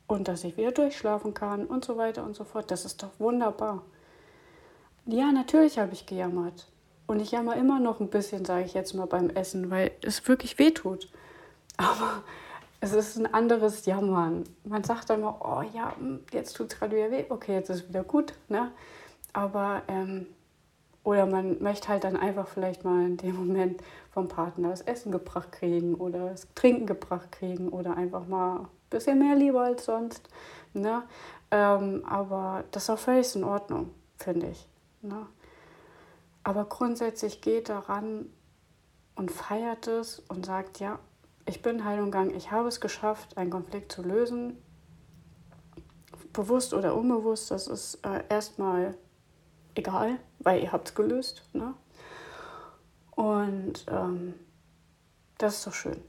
und 0.07 0.27
dass 0.27 0.43
ich 0.43 0.57
wieder 0.57 0.71
durchschlafen 0.71 1.33
kann 1.33 1.65
und 1.65 1.85
so 1.85 1.97
weiter 1.97 2.23
und 2.23 2.35
so 2.35 2.43
fort. 2.43 2.71
Das 2.71 2.85
ist 2.85 3.01
doch 3.03 3.11
wunderbar. 3.19 3.83
Ja, 5.05 5.31
natürlich 5.31 5.79
habe 5.79 5.93
ich 5.93 6.05
gejammert. 6.05 6.67
Und 7.07 7.21
ich 7.21 7.31
jammer 7.31 7.55
immer 7.55 7.79
noch 7.79 7.99
ein 7.99 8.09
bisschen, 8.09 8.45
sage 8.45 8.65
ich 8.65 8.73
jetzt 8.73 8.93
mal 8.93 9.05
beim 9.05 9.29
Essen, 9.29 9.69
weil 9.69 9.91
es 10.01 10.27
wirklich 10.27 10.57
weh 10.57 10.71
tut. 10.71 11.09
Aber 11.77 12.23
es 12.81 12.93
ist 12.93 13.17
ein 13.17 13.31
anderes 13.31 13.85
Jammern. 13.85 14.43
Man 14.63 14.83
sagt 14.83 15.09
dann 15.09 15.19
immer, 15.19 15.37
oh 15.41 15.63
ja, 15.75 15.95
hm, 15.97 16.21
jetzt 16.31 16.53
tut 16.55 16.73
es 16.73 16.79
gerade 16.79 16.95
wieder 16.95 17.11
weh, 17.11 17.25
okay, 17.29 17.53
jetzt 17.53 17.69
ist 17.69 17.83
es 17.83 17.89
wieder 17.89 18.03
gut. 18.03 18.33
Ne? 18.49 18.71
Aber, 19.33 19.83
ähm, 19.87 20.27
oder 21.03 21.27
man 21.27 21.61
möchte 21.61 21.89
halt 21.89 22.03
dann 22.03 22.17
einfach 22.17 22.47
vielleicht 22.47 22.83
mal 22.83 23.05
in 23.05 23.17
dem 23.17 23.35
Moment 23.35 23.81
vom 24.11 24.27
Partner 24.27 24.69
das 24.69 24.81
Essen 24.81 25.11
gebracht 25.11 25.51
kriegen 25.51 25.93
oder 25.93 26.29
das 26.29 26.47
Trinken 26.55 26.87
gebracht 26.87 27.31
kriegen 27.31 27.69
oder 27.69 27.95
einfach 27.95 28.27
mal 28.27 28.67
bisschen 28.89 29.19
mehr 29.19 29.35
Liebe 29.35 29.59
als 29.59 29.85
sonst. 29.85 30.29
Ne? 30.73 31.03
Ähm, 31.51 32.03
aber 32.05 32.63
das 32.71 32.83
ist 32.83 32.89
auch 32.89 32.99
völlig 32.99 33.35
in 33.35 33.43
Ordnung, 33.43 33.91
finde 34.17 34.47
ich. 34.47 34.67
Ne? 35.01 35.25
Aber 36.43 36.65
grundsätzlich 36.65 37.41
geht 37.41 37.69
daran 37.69 38.29
und 39.15 39.31
feiert 39.31 39.87
es 39.87 40.19
und 40.19 40.45
sagt, 40.45 40.79
ja, 40.79 40.99
ich 41.45 41.61
bin 41.61 41.85
Heilungsgang, 41.85 42.31
ich 42.31 42.51
habe 42.51 42.67
es 42.67 42.81
geschafft, 42.81 43.37
einen 43.37 43.51
Konflikt 43.51 43.91
zu 43.91 44.01
lösen. 44.01 44.61
Bewusst 46.33 46.73
oder 46.73 46.95
unbewusst, 46.95 47.51
das 47.51 47.67
ist 47.67 47.95
äh, 48.05 48.23
erstmal 48.29 48.97
egal, 49.75 50.19
weil 50.39 50.61
ihr 50.61 50.71
habt 50.71 50.89
es 50.89 50.95
gelöst. 50.95 51.43
Ne? 51.53 51.73
Und 53.11 53.85
ähm, 53.87 54.33
das 55.37 55.57
ist 55.57 55.67
doch 55.67 55.73
schön 55.73 56.01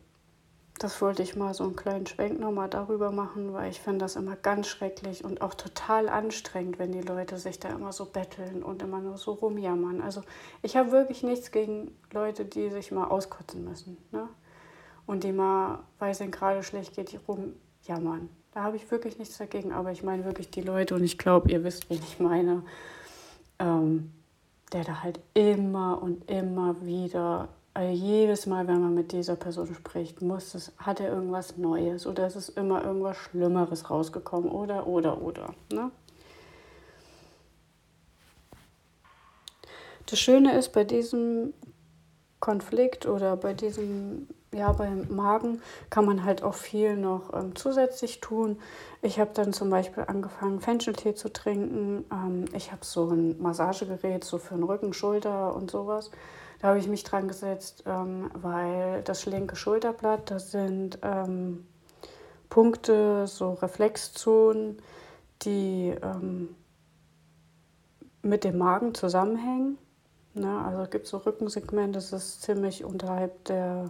das 0.78 1.00
wollte 1.00 1.22
ich 1.22 1.36
mal 1.36 1.54
so 1.54 1.64
einen 1.64 1.74
kleinen 1.76 2.06
Schwenk 2.06 2.38
nochmal 2.38 2.68
darüber 2.68 3.10
machen, 3.10 3.54
weil 3.54 3.70
ich 3.70 3.80
finde 3.80 4.00
das 4.00 4.16
immer 4.16 4.36
ganz 4.36 4.66
schrecklich 4.66 5.24
und 5.24 5.40
auch 5.40 5.54
total 5.54 6.08
anstrengend, 6.08 6.78
wenn 6.78 6.92
die 6.92 7.00
Leute 7.00 7.38
sich 7.38 7.58
da 7.58 7.70
immer 7.70 7.92
so 7.92 8.04
betteln 8.04 8.62
und 8.62 8.82
immer 8.82 9.00
nur 9.00 9.16
so 9.16 9.32
rumjammern. 9.32 10.02
Also 10.02 10.20
ich 10.62 10.76
habe 10.76 10.92
wirklich 10.92 11.22
nichts 11.22 11.50
gegen 11.50 11.96
Leute, 12.12 12.44
die 12.44 12.68
sich 12.68 12.92
mal 12.92 13.06
auskotzen 13.06 13.64
müssen. 13.64 13.96
Ne? 14.12 14.28
Und 15.06 15.24
die 15.24 15.32
mal, 15.32 15.78
weil 15.98 16.10
es 16.10 16.20
ihnen 16.20 16.30
gerade 16.30 16.62
schlecht 16.62 16.94
geht, 16.94 17.18
rumjammern. 17.26 18.28
Da 18.52 18.62
habe 18.62 18.76
ich 18.76 18.90
wirklich 18.90 19.18
nichts 19.18 19.38
dagegen, 19.38 19.72
aber 19.72 19.92
ich 19.92 20.02
meine 20.02 20.24
wirklich 20.24 20.50
die 20.50 20.62
Leute 20.62 20.94
und 20.94 21.04
ich 21.04 21.16
glaube, 21.16 21.50
ihr 21.50 21.64
wisst, 21.64 21.88
wen 21.88 22.00
ich 22.02 22.20
meine, 22.20 22.62
ähm, 23.58 24.12
der 24.72 24.84
da 24.84 25.02
halt 25.02 25.20
immer 25.32 26.02
und 26.02 26.30
immer 26.30 26.84
wieder 26.84 27.48
also 27.76 27.92
jedes 27.92 28.46
Mal, 28.46 28.66
wenn 28.68 28.80
man 28.80 28.94
mit 28.94 29.12
dieser 29.12 29.36
Person 29.36 29.66
spricht, 29.74 30.22
muss 30.22 30.54
es, 30.54 30.72
hat 30.78 30.98
er 30.98 31.10
irgendwas 31.10 31.58
Neues 31.58 32.06
oder 32.06 32.26
es 32.26 32.34
ist 32.34 32.48
immer 32.50 32.82
irgendwas 32.82 33.18
Schlimmeres 33.18 33.90
rausgekommen 33.90 34.50
oder, 34.50 34.86
oder, 34.86 35.20
oder. 35.20 35.54
Ne? 35.70 35.90
Das 40.06 40.18
Schöne 40.18 40.56
ist 40.56 40.72
bei 40.72 40.84
diesem 40.84 41.52
Konflikt 42.40 43.04
oder 43.04 43.36
bei 43.36 43.52
diesem, 43.52 44.26
ja, 44.54 44.72
beim 44.72 45.14
Magen 45.14 45.60
kann 45.90 46.06
man 46.06 46.24
halt 46.24 46.42
auch 46.42 46.54
viel 46.54 46.96
noch 46.96 47.34
ähm, 47.34 47.56
zusätzlich 47.56 48.22
tun. 48.22 48.58
Ich 49.02 49.20
habe 49.20 49.32
dann 49.34 49.52
zum 49.52 49.68
Beispiel 49.68 50.04
angefangen, 50.06 50.62
Fencheltee 50.62 51.14
zu 51.14 51.30
trinken. 51.30 52.06
Ähm, 52.10 52.46
ich 52.54 52.72
habe 52.72 52.86
so 52.86 53.10
ein 53.10 53.38
Massagegerät 53.38 54.24
so 54.24 54.38
für 54.38 54.54
den 54.54 54.64
Rücken, 54.64 54.94
Schulter 54.94 55.54
und 55.54 55.70
sowas. 55.70 56.10
Da 56.66 56.70
habe 56.70 56.80
ich 56.80 56.88
mich 56.88 57.04
dran 57.04 57.28
gesetzt, 57.28 57.84
ähm, 57.86 58.28
weil 58.34 59.00
das 59.04 59.24
linke 59.24 59.54
Schulterblatt, 59.54 60.32
das 60.32 60.50
sind 60.50 60.98
ähm, 61.02 61.64
Punkte, 62.50 63.28
so 63.28 63.52
Reflexzonen, 63.52 64.82
die 65.42 65.94
ähm, 66.02 66.56
mit 68.22 68.42
dem 68.42 68.58
Magen 68.58 68.94
zusammenhängen. 68.94 69.78
Ne? 70.34 70.60
Also 70.66 70.82
es 70.90 71.08
so 71.08 71.18
Rückensegment, 71.18 71.94
das 71.94 72.12
ist 72.12 72.42
ziemlich 72.42 72.84
unterhalb 72.84 73.44
der, 73.44 73.88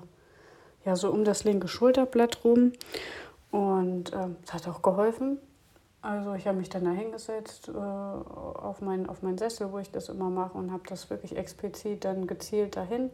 ja, 0.85 0.97
so 0.97 1.11
um 1.11 1.25
das 1.25 1.45
linke 1.45 1.69
Schulterblatt 1.69 2.45
rum. 2.45 2.73
Und 3.51 4.13
es 4.13 4.23
ähm, 4.23 4.37
hat 4.51 4.69
auch 4.69 4.83
geholfen. 4.83 5.39
Also 6.07 6.35
ich 6.35 6.47
habe 6.47 6.59
mich 6.59 6.69
dann 6.69 6.85
da 6.85 6.93
hingesetzt 6.93 7.69
äh, 7.69 7.73
auf, 7.73 8.81
mein, 8.81 9.09
auf 9.09 9.23
meinen 9.23 9.39
Sessel, 9.39 9.73
wo 9.73 9.79
ich 9.79 9.91
das 9.91 10.09
immer 10.09 10.31
mache 10.31 10.57
und 10.57 10.71
habe 10.71 10.85
das 10.87 11.11
wirklich 11.11 11.37
explizit 11.37 12.05
dann 12.05 12.29
gezielt 12.29 12.77
dahin 12.77 13.11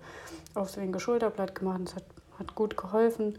aufs 0.53 0.77
linke 0.77 1.01
Schulterblatt 1.01 1.55
gemacht. 1.55 1.81
Es 1.87 1.95
hat, 1.95 2.05
hat 2.39 2.55
gut 2.55 2.77
geholfen 2.77 3.39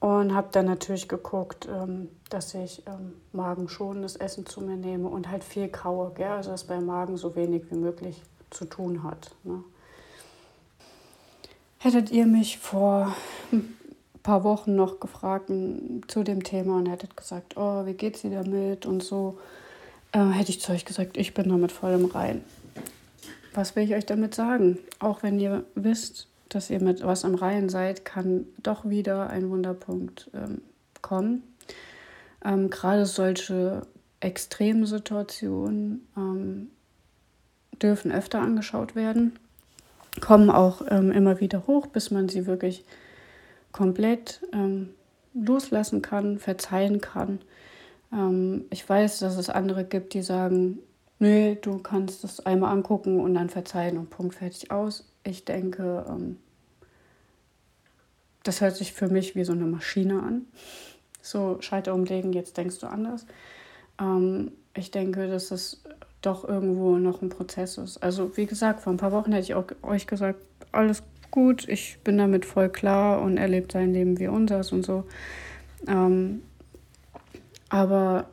und 0.00 0.34
habe 0.34 0.48
dann 0.50 0.66
natürlich 0.66 1.08
geguckt, 1.08 1.68
ähm, 1.70 2.08
dass 2.30 2.52
ich 2.54 2.82
ähm, 2.88 3.12
magenschonendes 3.30 4.16
Essen 4.16 4.44
zu 4.44 4.60
mir 4.60 4.76
nehme 4.76 5.06
und 5.06 5.30
halt 5.30 5.44
viel 5.44 5.68
kaue, 5.68 6.10
gell? 6.10 6.32
also 6.32 6.50
dass 6.50 6.64
beim 6.64 6.84
Magen 6.84 7.16
so 7.16 7.36
wenig 7.36 7.70
wie 7.70 7.76
möglich 7.76 8.20
zu 8.50 8.64
tun 8.64 9.04
hat. 9.04 9.36
Ne? 9.44 9.62
Hättet 11.78 12.10
ihr 12.10 12.26
mich 12.26 12.58
vor 12.58 13.14
paar 14.24 14.42
Wochen 14.42 14.74
noch 14.74 14.98
gefragt 14.98 15.52
zu 16.08 16.24
dem 16.24 16.42
Thema 16.42 16.78
und 16.78 16.86
hättet 16.86 17.16
gesagt, 17.16 17.56
oh, 17.56 17.86
wie 17.86 17.92
geht's 17.92 18.22
dir 18.22 18.30
damit 18.30 18.86
und 18.86 19.04
so, 19.04 19.38
äh, 20.12 20.30
hätte 20.30 20.50
ich 20.50 20.60
zu 20.60 20.72
euch 20.72 20.84
gesagt, 20.84 21.16
ich 21.16 21.34
bin 21.34 21.50
damit 21.50 21.70
voll 21.70 21.92
im 21.92 22.06
Rein. 22.06 22.42
Was 23.52 23.76
will 23.76 23.84
ich 23.84 23.94
euch 23.94 24.06
damit 24.06 24.34
sagen? 24.34 24.78
Auch 24.98 25.22
wenn 25.22 25.38
ihr 25.38 25.64
wisst, 25.76 26.26
dass 26.48 26.70
ihr 26.70 26.80
mit 26.80 27.04
was 27.04 27.24
am 27.24 27.34
Reihen 27.34 27.68
seid, 27.68 28.04
kann 28.04 28.46
doch 28.62 28.88
wieder 28.88 29.28
ein 29.30 29.50
Wunderpunkt 29.50 30.30
ähm, 30.34 30.62
kommen. 31.02 31.42
Ähm, 32.44 32.70
Gerade 32.70 33.06
solche 33.06 33.82
Extremsituationen 34.20 36.06
ähm, 36.16 36.70
dürfen 37.82 38.10
öfter 38.10 38.40
angeschaut 38.40 38.94
werden, 38.94 39.38
kommen 40.20 40.48
auch 40.48 40.82
ähm, 40.88 41.12
immer 41.12 41.40
wieder 41.40 41.66
hoch, 41.66 41.88
bis 41.88 42.10
man 42.10 42.28
sie 42.28 42.46
wirklich 42.46 42.84
komplett 43.74 44.40
ähm, 44.52 44.90
loslassen 45.34 46.00
kann, 46.00 46.38
verzeihen 46.38 47.00
kann. 47.00 47.40
Ähm, 48.12 48.66
ich 48.70 48.88
weiß, 48.88 49.18
dass 49.18 49.36
es 49.36 49.50
andere 49.50 49.84
gibt, 49.84 50.14
die 50.14 50.22
sagen, 50.22 50.78
nee, 51.18 51.58
du 51.60 51.78
kannst 51.78 52.22
das 52.22 52.46
einmal 52.46 52.72
angucken 52.72 53.20
und 53.20 53.34
dann 53.34 53.50
verzeihen 53.50 53.98
und 53.98 54.10
Punkt 54.10 54.36
fertig 54.36 54.70
aus. 54.70 55.12
Ich 55.24 55.44
denke, 55.44 56.06
ähm, 56.08 56.38
das 58.44 58.60
hört 58.60 58.76
sich 58.76 58.92
für 58.92 59.08
mich 59.08 59.34
wie 59.34 59.44
so 59.44 59.52
eine 59.52 59.66
Maschine 59.66 60.22
an. 60.22 60.46
So, 61.20 61.56
Schalter 61.60 61.94
umlegen, 61.94 62.32
jetzt 62.32 62.56
denkst 62.56 62.78
du 62.78 62.86
anders. 62.86 63.26
Ähm, 64.00 64.52
ich 64.76 64.92
denke, 64.92 65.26
dass 65.26 65.50
es 65.50 65.82
doch 66.22 66.48
irgendwo 66.48 66.96
noch 66.98 67.22
ein 67.22 67.28
Prozess 67.28 67.76
ist. 67.78 68.00
Also 68.04 68.36
wie 68.36 68.46
gesagt, 68.46 68.82
vor 68.82 68.92
ein 68.92 68.98
paar 68.98 69.12
Wochen 69.12 69.32
hätte 69.32 69.44
ich 69.44 69.54
auch 69.54 69.66
euch 69.82 70.06
gesagt, 70.06 70.40
alles 70.70 71.02
gut, 71.34 71.68
ich 71.68 71.98
bin 72.04 72.16
damit 72.16 72.44
voll 72.44 72.68
klar 72.68 73.20
und 73.20 73.38
er 73.38 73.48
lebt 73.48 73.72
sein 73.72 73.92
Leben 73.92 74.20
wie 74.20 74.28
unseres 74.28 74.70
und 74.70 74.86
so. 74.86 75.02
Ähm, 75.88 76.42
aber 77.68 78.28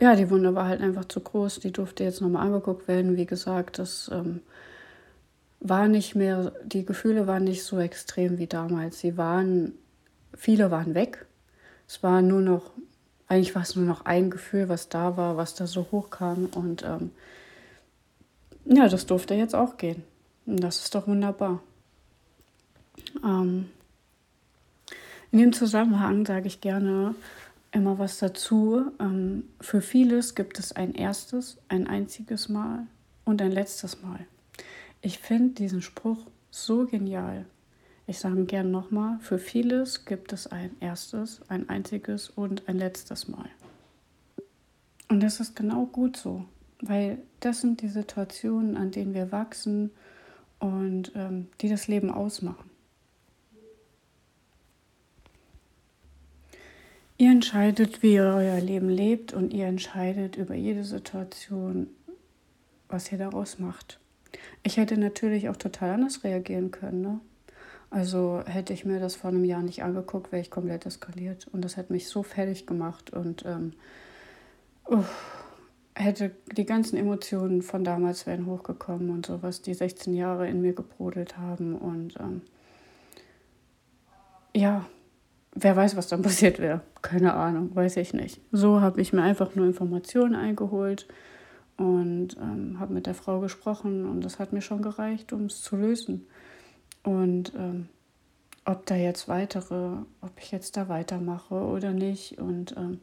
ja, 0.00 0.16
die 0.16 0.28
Wunde 0.28 0.56
war 0.56 0.66
halt 0.66 0.80
einfach 0.80 1.04
zu 1.04 1.20
groß. 1.20 1.60
Die 1.60 1.70
durfte 1.70 2.02
jetzt 2.02 2.20
nochmal 2.20 2.44
angeguckt 2.44 2.88
werden. 2.88 3.16
Wie 3.16 3.24
gesagt, 3.24 3.78
das 3.78 4.10
ähm, 4.12 4.40
war 5.60 5.86
nicht 5.86 6.16
mehr, 6.16 6.52
die 6.64 6.84
Gefühle 6.84 7.28
waren 7.28 7.44
nicht 7.44 7.62
so 7.62 7.78
extrem 7.78 8.38
wie 8.38 8.48
damals. 8.48 8.98
Sie 8.98 9.16
waren, 9.16 9.72
viele 10.34 10.72
waren 10.72 10.96
weg. 10.96 11.24
Es 11.86 12.02
war 12.02 12.20
nur 12.20 12.40
noch, 12.40 12.72
eigentlich 13.28 13.54
war 13.54 13.62
es 13.62 13.76
nur 13.76 13.86
noch 13.86 14.06
ein 14.06 14.30
Gefühl, 14.30 14.68
was 14.68 14.88
da 14.88 15.16
war, 15.16 15.36
was 15.36 15.54
da 15.54 15.68
so 15.68 15.86
hochkam. 15.92 16.48
Und 16.52 16.82
ähm, 16.82 17.12
ja, 18.64 18.88
das 18.88 19.06
durfte 19.06 19.34
jetzt 19.34 19.54
auch 19.54 19.76
gehen. 19.76 20.02
Und 20.46 20.64
das 20.64 20.80
ist 20.80 20.96
doch 20.96 21.06
wunderbar. 21.06 21.60
Ähm, 23.24 23.66
in 25.32 25.38
dem 25.38 25.52
Zusammenhang 25.52 26.24
sage 26.24 26.46
ich 26.46 26.60
gerne, 26.60 27.14
immer 27.72 27.98
was 27.98 28.18
dazu. 28.18 28.90
Ähm, 28.98 29.44
für 29.60 29.80
vieles 29.80 30.34
gibt 30.34 30.58
es 30.58 30.72
ein 30.72 30.94
erstes, 30.94 31.58
ein 31.68 31.86
einziges 31.86 32.48
Mal 32.48 32.86
und 33.24 33.42
ein 33.42 33.52
letztes 33.52 34.02
Mal. 34.02 34.20
Ich 35.02 35.18
finde 35.18 35.54
diesen 35.54 35.82
Spruch 35.82 36.26
so 36.50 36.86
genial. 36.86 37.44
Ich 38.06 38.18
sage 38.18 38.36
ihn 38.36 38.46
gerne 38.46 38.70
nochmal, 38.70 39.18
für 39.20 39.38
vieles 39.38 40.04
gibt 40.04 40.32
es 40.32 40.46
ein 40.46 40.70
erstes, 40.80 41.42
ein 41.48 41.68
einziges 41.68 42.30
und 42.30 42.68
ein 42.68 42.78
letztes 42.78 43.28
Mal. 43.28 43.48
Und 45.08 45.22
das 45.22 45.40
ist 45.40 45.54
genau 45.54 45.86
gut 45.86 46.16
so, 46.16 46.44
weil 46.80 47.18
das 47.40 47.60
sind 47.60 47.82
die 47.82 47.88
Situationen, 47.88 48.76
an 48.76 48.90
denen 48.90 49.12
wir 49.12 49.32
wachsen 49.32 49.90
und 50.60 51.12
ähm, 51.14 51.48
die 51.60 51.68
das 51.68 51.88
Leben 51.88 52.10
ausmachen. 52.10 52.70
Ihr 57.18 57.30
entscheidet, 57.30 58.02
wie 58.02 58.14
ihr 58.14 58.24
euer 58.24 58.60
Leben 58.60 58.90
lebt 58.90 59.32
und 59.32 59.54
ihr 59.54 59.66
entscheidet 59.66 60.36
über 60.36 60.54
jede 60.54 60.84
Situation, 60.84 61.88
was 62.88 63.10
ihr 63.10 63.16
daraus 63.16 63.58
macht. 63.58 63.98
Ich 64.62 64.76
hätte 64.76 64.98
natürlich 64.98 65.48
auch 65.48 65.56
total 65.56 65.92
anders 65.92 66.24
reagieren 66.24 66.70
können. 66.70 67.00
Ne? 67.00 67.20
Also 67.88 68.42
hätte 68.46 68.74
ich 68.74 68.84
mir 68.84 69.00
das 69.00 69.16
vor 69.16 69.30
einem 69.30 69.44
Jahr 69.44 69.62
nicht 69.62 69.82
angeguckt, 69.82 70.30
wäre 70.30 70.42
ich 70.42 70.50
komplett 70.50 70.84
eskaliert. 70.84 71.48
Und 71.52 71.64
das 71.64 71.78
hätte 71.78 71.94
mich 71.94 72.08
so 72.08 72.22
fertig 72.22 72.66
gemacht 72.66 73.10
und 73.10 73.46
ähm, 73.46 73.72
uff, 74.84 75.46
hätte 75.94 76.32
die 76.52 76.66
ganzen 76.66 76.98
Emotionen 76.98 77.62
von 77.62 77.82
damals 77.82 78.26
wären 78.26 78.44
hochgekommen 78.44 79.08
und 79.08 79.24
sowas, 79.24 79.62
die 79.62 79.72
16 79.72 80.12
Jahre 80.12 80.48
in 80.48 80.60
mir 80.60 80.74
gebrodelt 80.74 81.38
haben. 81.38 81.74
Und 81.76 82.16
ähm, 82.20 82.42
ja, 84.54 84.84
wer 85.56 85.74
weiß, 85.74 85.96
was 85.96 86.06
dann 86.06 86.22
passiert 86.22 86.58
wäre. 86.58 86.82
Keine 87.02 87.34
Ahnung, 87.34 87.74
weiß 87.74 87.96
ich 87.96 88.14
nicht. 88.14 88.40
So 88.52 88.80
habe 88.80 89.00
ich 89.00 89.12
mir 89.12 89.22
einfach 89.22 89.54
nur 89.54 89.66
Informationen 89.66 90.34
eingeholt 90.34 91.08
und 91.76 92.36
ähm, 92.36 92.78
habe 92.78 92.94
mit 92.94 93.06
der 93.06 93.14
Frau 93.14 93.40
gesprochen 93.40 94.06
und 94.06 94.24
das 94.24 94.38
hat 94.38 94.52
mir 94.52 94.62
schon 94.62 94.82
gereicht, 94.82 95.32
um 95.32 95.46
es 95.46 95.62
zu 95.62 95.76
lösen. 95.76 96.26
Und 97.02 97.52
ähm, 97.56 97.88
ob 98.64 98.86
da 98.86 98.96
jetzt 98.96 99.28
weitere, 99.28 99.98
ob 100.20 100.32
ich 100.38 100.50
jetzt 100.52 100.76
da 100.76 100.88
weitermache 100.88 101.54
oder 101.54 101.92
nicht 101.92 102.38
und 102.38 102.76
ähm, 102.76 103.00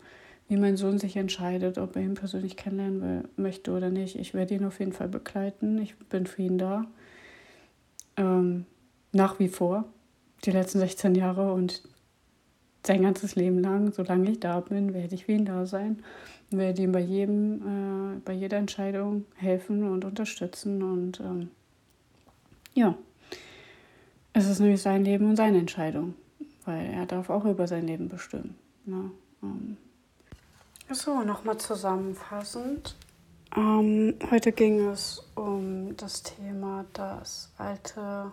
wie 0.49 0.57
mein 0.57 0.75
Sohn 0.77 0.99
sich 0.99 1.15
entscheidet, 1.15 1.77
ob 1.77 1.95
er 1.95 2.01
ihn 2.01 2.15
persönlich 2.15 2.57
kennenlernen 2.57 3.01
will, 3.01 3.29
möchte 3.37 3.71
oder 3.71 3.89
nicht. 3.89 4.17
Ich 4.19 4.33
werde 4.33 4.55
ihn 4.55 4.65
auf 4.65 4.79
jeden 4.79 4.91
Fall 4.91 5.07
begleiten. 5.07 5.77
Ich 5.81 5.97
bin 5.97 6.27
für 6.27 6.41
ihn 6.41 6.57
da. 6.57 6.85
Ähm, 8.17 8.65
nach 9.13 9.39
wie 9.39 9.47
vor, 9.47 9.85
die 10.43 10.51
letzten 10.51 10.79
16 10.79 11.15
Jahre 11.15 11.53
und 11.53 11.83
sein 12.85 13.01
ganzes 13.01 13.35
Leben 13.35 13.59
lang, 13.59 13.93
solange 13.93 14.31
ich 14.31 14.39
da 14.39 14.59
bin, 14.59 14.93
werde 14.93 15.15
ich 15.15 15.25
für 15.25 15.31
ihn 15.33 15.45
da 15.45 15.65
sein, 15.65 16.03
werde 16.49 16.81
ihm 16.81 16.91
bei 16.91 16.99
jedem, 16.99 18.15
äh, 18.15 18.19
bei 18.25 18.33
jeder 18.33 18.57
Entscheidung 18.57 19.25
helfen 19.35 19.89
und 19.89 20.05
unterstützen 20.05 20.83
und 20.83 21.19
ähm, 21.19 21.49
ja, 22.73 22.95
es 24.33 24.49
ist 24.49 24.59
nämlich 24.59 24.81
sein 24.81 25.05
Leben 25.05 25.29
und 25.29 25.35
seine 25.35 25.59
Entscheidung, 25.59 26.15
weil 26.65 26.87
er 26.87 27.05
darf 27.05 27.29
auch 27.29 27.45
über 27.45 27.67
sein 27.67 27.87
Leben 27.87 28.09
bestimmen. 28.09 28.55
Ne? 28.85 29.11
Ähm. 29.43 29.77
So, 30.89 31.23
nochmal 31.23 31.57
zusammenfassend. 31.57 32.95
Ähm, 33.55 34.15
heute 34.31 34.51
ging 34.51 34.87
es 34.87 35.23
um 35.35 35.95
das 35.97 36.23
Thema, 36.23 36.85
dass 36.93 37.51
alte 37.57 38.31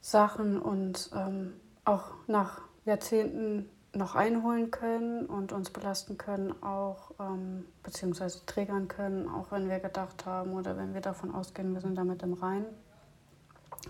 Sachen 0.00 0.58
und 0.58 1.10
ähm, 1.14 1.52
auch 1.86 2.04
nach 2.26 2.60
Jahrzehnten 2.84 3.70
noch 3.94 4.14
einholen 4.14 4.70
können 4.70 5.24
und 5.24 5.52
uns 5.52 5.70
belasten 5.70 6.18
können, 6.18 6.62
auch 6.62 7.12
ähm, 7.18 7.64
beziehungsweise 7.82 8.44
triggern 8.44 8.88
können, 8.88 9.28
auch 9.28 9.50
wenn 9.50 9.70
wir 9.70 9.78
gedacht 9.78 10.26
haben 10.26 10.52
oder 10.52 10.76
wenn 10.76 10.92
wir 10.92 11.00
davon 11.00 11.34
ausgehen, 11.34 11.72
wir 11.72 11.80
sind 11.80 11.96
damit 11.96 12.22
im 12.22 12.34
Rein. 12.34 12.66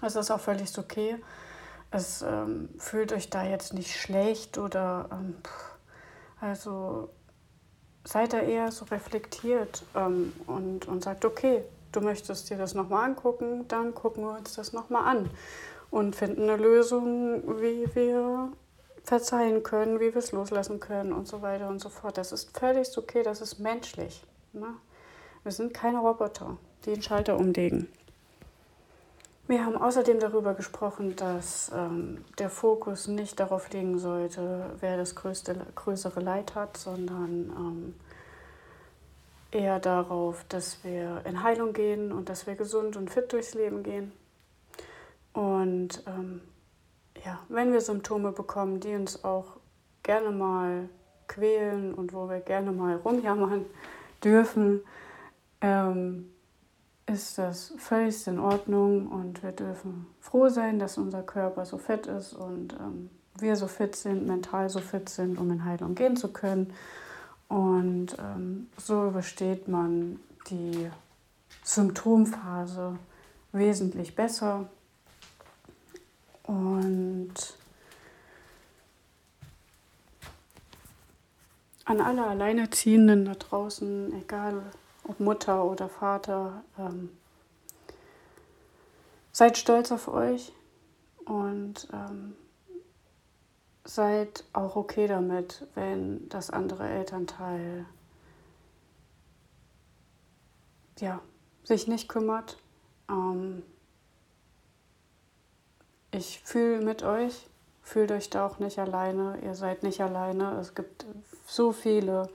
Es 0.02 0.14
ist 0.14 0.30
auch 0.30 0.38
völlig 0.38 0.78
okay. 0.78 1.16
Es 1.90 2.22
ähm, 2.22 2.68
fühlt 2.78 3.12
euch 3.12 3.30
da 3.30 3.44
jetzt 3.44 3.74
nicht 3.74 3.96
schlecht 3.96 4.58
oder 4.58 5.08
ähm, 5.10 5.36
also 6.40 7.10
seid 8.04 8.32
da 8.32 8.38
eher 8.38 8.70
so 8.70 8.84
reflektiert 8.84 9.82
ähm, 9.96 10.32
und, 10.46 10.86
und 10.86 11.02
sagt, 11.02 11.24
okay, 11.24 11.64
du 11.92 12.00
möchtest 12.00 12.50
dir 12.50 12.58
das 12.58 12.74
nochmal 12.74 13.06
angucken, 13.06 13.66
dann 13.68 13.94
gucken 13.94 14.24
wir 14.24 14.36
uns 14.36 14.54
das 14.54 14.72
nochmal 14.72 15.04
an 15.04 15.30
und 15.90 16.16
finden 16.16 16.42
eine 16.42 16.56
Lösung, 16.56 17.60
wie 17.60 17.86
wir 17.94 18.52
verzeihen 19.02 19.62
können, 19.62 20.00
wie 20.00 20.12
wir 20.12 20.16
es 20.16 20.32
loslassen 20.32 20.80
können 20.80 21.12
und 21.12 21.28
so 21.28 21.42
weiter 21.42 21.68
und 21.68 21.80
so 21.80 21.88
fort. 21.88 22.18
Das 22.18 22.32
ist 22.32 22.56
völlig 22.58 22.96
okay, 22.98 23.22
das 23.22 23.40
ist 23.40 23.58
menschlich. 23.58 24.24
Ne? 24.52 24.74
Wir 25.42 25.52
sind 25.52 25.72
keine 25.72 25.98
Roboter, 25.98 26.56
die 26.84 26.94
den 26.94 27.02
Schalter 27.02 27.38
umlegen. 27.38 27.88
Wir 29.48 29.64
haben 29.64 29.76
außerdem 29.76 30.18
darüber 30.18 30.54
gesprochen, 30.54 31.14
dass 31.14 31.70
ähm, 31.72 32.24
der 32.38 32.50
Fokus 32.50 33.06
nicht 33.06 33.38
darauf 33.38 33.70
liegen 33.70 33.96
sollte, 34.00 34.70
wer 34.80 34.96
das 34.96 35.14
größte, 35.14 35.54
größere 35.76 36.18
Leid 36.18 36.56
hat, 36.56 36.76
sondern 36.76 37.52
ähm, 37.56 37.94
eher 39.52 39.78
darauf, 39.78 40.44
dass 40.48 40.82
wir 40.82 41.22
in 41.24 41.44
Heilung 41.44 41.72
gehen 41.72 42.10
und 42.10 42.28
dass 42.28 42.48
wir 42.48 42.56
gesund 42.56 42.96
und 42.96 43.08
fit 43.08 43.32
durchs 43.32 43.54
Leben 43.54 43.84
gehen. 43.84 44.10
Und 45.36 46.02
ähm, 46.06 46.40
ja, 47.22 47.38
wenn 47.50 47.70
wir 47.70 47.82
Symptome 47.82 48.32
bekommen, 48.32 48.80
die 48.80 48.94
uns 48.94 49.22
auch 49.22 49.58
gerne 50.02 50.30
mal 50.30 50.88
quälen 51.28 51.92
und 51.92 52.14
wo 52.14 52.30
wir 52.30 52.40
gerne 52.40 52.72
mal 52.72 52.96
rumjammern 52.96 53.66
dürfen, 54.24 54.80
ähm, 55.60 56.30
ist 57.04 57.36
das 57.36 57.74
völlig 57.76 58.26
in 58.26 58.38
Ordnung 58.38 59.08
und 59.08 59.42
wir 59.42 59.52
dürfen 59.52 60.06
froh 60.20 60.48
sein, 60.48 60.78
dass 60.78 60.96
unser 60.96 61.22
Körper 61.22 61.66
so 61.66 61.76
fit 61.76 62.06
ist 62.06 62.32
und 62.32 62.72
ähm, 62.80 63.10
wir 63.38 63.56
so 63.56 63.66
fit 63.66 63.94
sind, 63.94 64.26
mental 64.26 64.70
so 64.70 64.80
fit 64.80 65.10
sind, 65.10 65.38
um 65.38 65.50
in 65.50 65.66
Heilung 65.66 65.94
gehen 65.94 66.16
zu 66.16 66.32
können. 66.32 66.72
Und 67.48 68.16
ähm, 68.18 68.68
so 68.78 69.08
übersteht 69.08 69.68
man 69.68 70.18
die 70.48 70.88
Symptomphase 71.62 72.98
wesentlich 73.52 74.16
besser 74.16 74.70
und 76.46 77.34
an 81.84 82.00
alle 82.00 82.26
Alleinerziehenden 82.26 83.24
da 83.24 83.34
draußen, 83.34 84.12
egal 84.20 84.62
ob 85.04 85.20
Mutter 85.20 85.64
oder 85.64 85.88
Vater, 85.88 86.64
ähm, 86.78 87.10
seid 89.32 89.56
stolz 89.56 89.92
auf 89.92 90.08
euch 90.08 90.52
und 91.24 91.88
ähm, 91.92 92.34
seid 93.84 94.44
auch 94.52 94.76
okay 94.76 95.06
damit, 95.06 95.66
wenn 95.74 96.28
das 96.28 96.50
andere 96.50 96.88
Elternteil 96.88 97.86
ja, 100.98 101.20
sich 101.62 101.86
nicht 101.86 102.08
kümmert. 102.08 102.58
Ähm, 103.08 103.62
ich 106.16 106.40
fühle 106.44 106.80
mit 106.80 107.02
euch, 107.02 107.46
fühlt 107.82 108.10
euch 108.10 108.30
da 108.30 108.46
auch 108.46 108.58
nicht 108.58 108.78
alleine, 108.78 109.38
ihr 109.44 109.54
seid 109.54 109.82
nicht 109.82 110.00
alleine. 110.00 110.58
Es 110.58 110.74
gibt 110.74 111.04
so 111.46 111.72
viele 111.72 112.28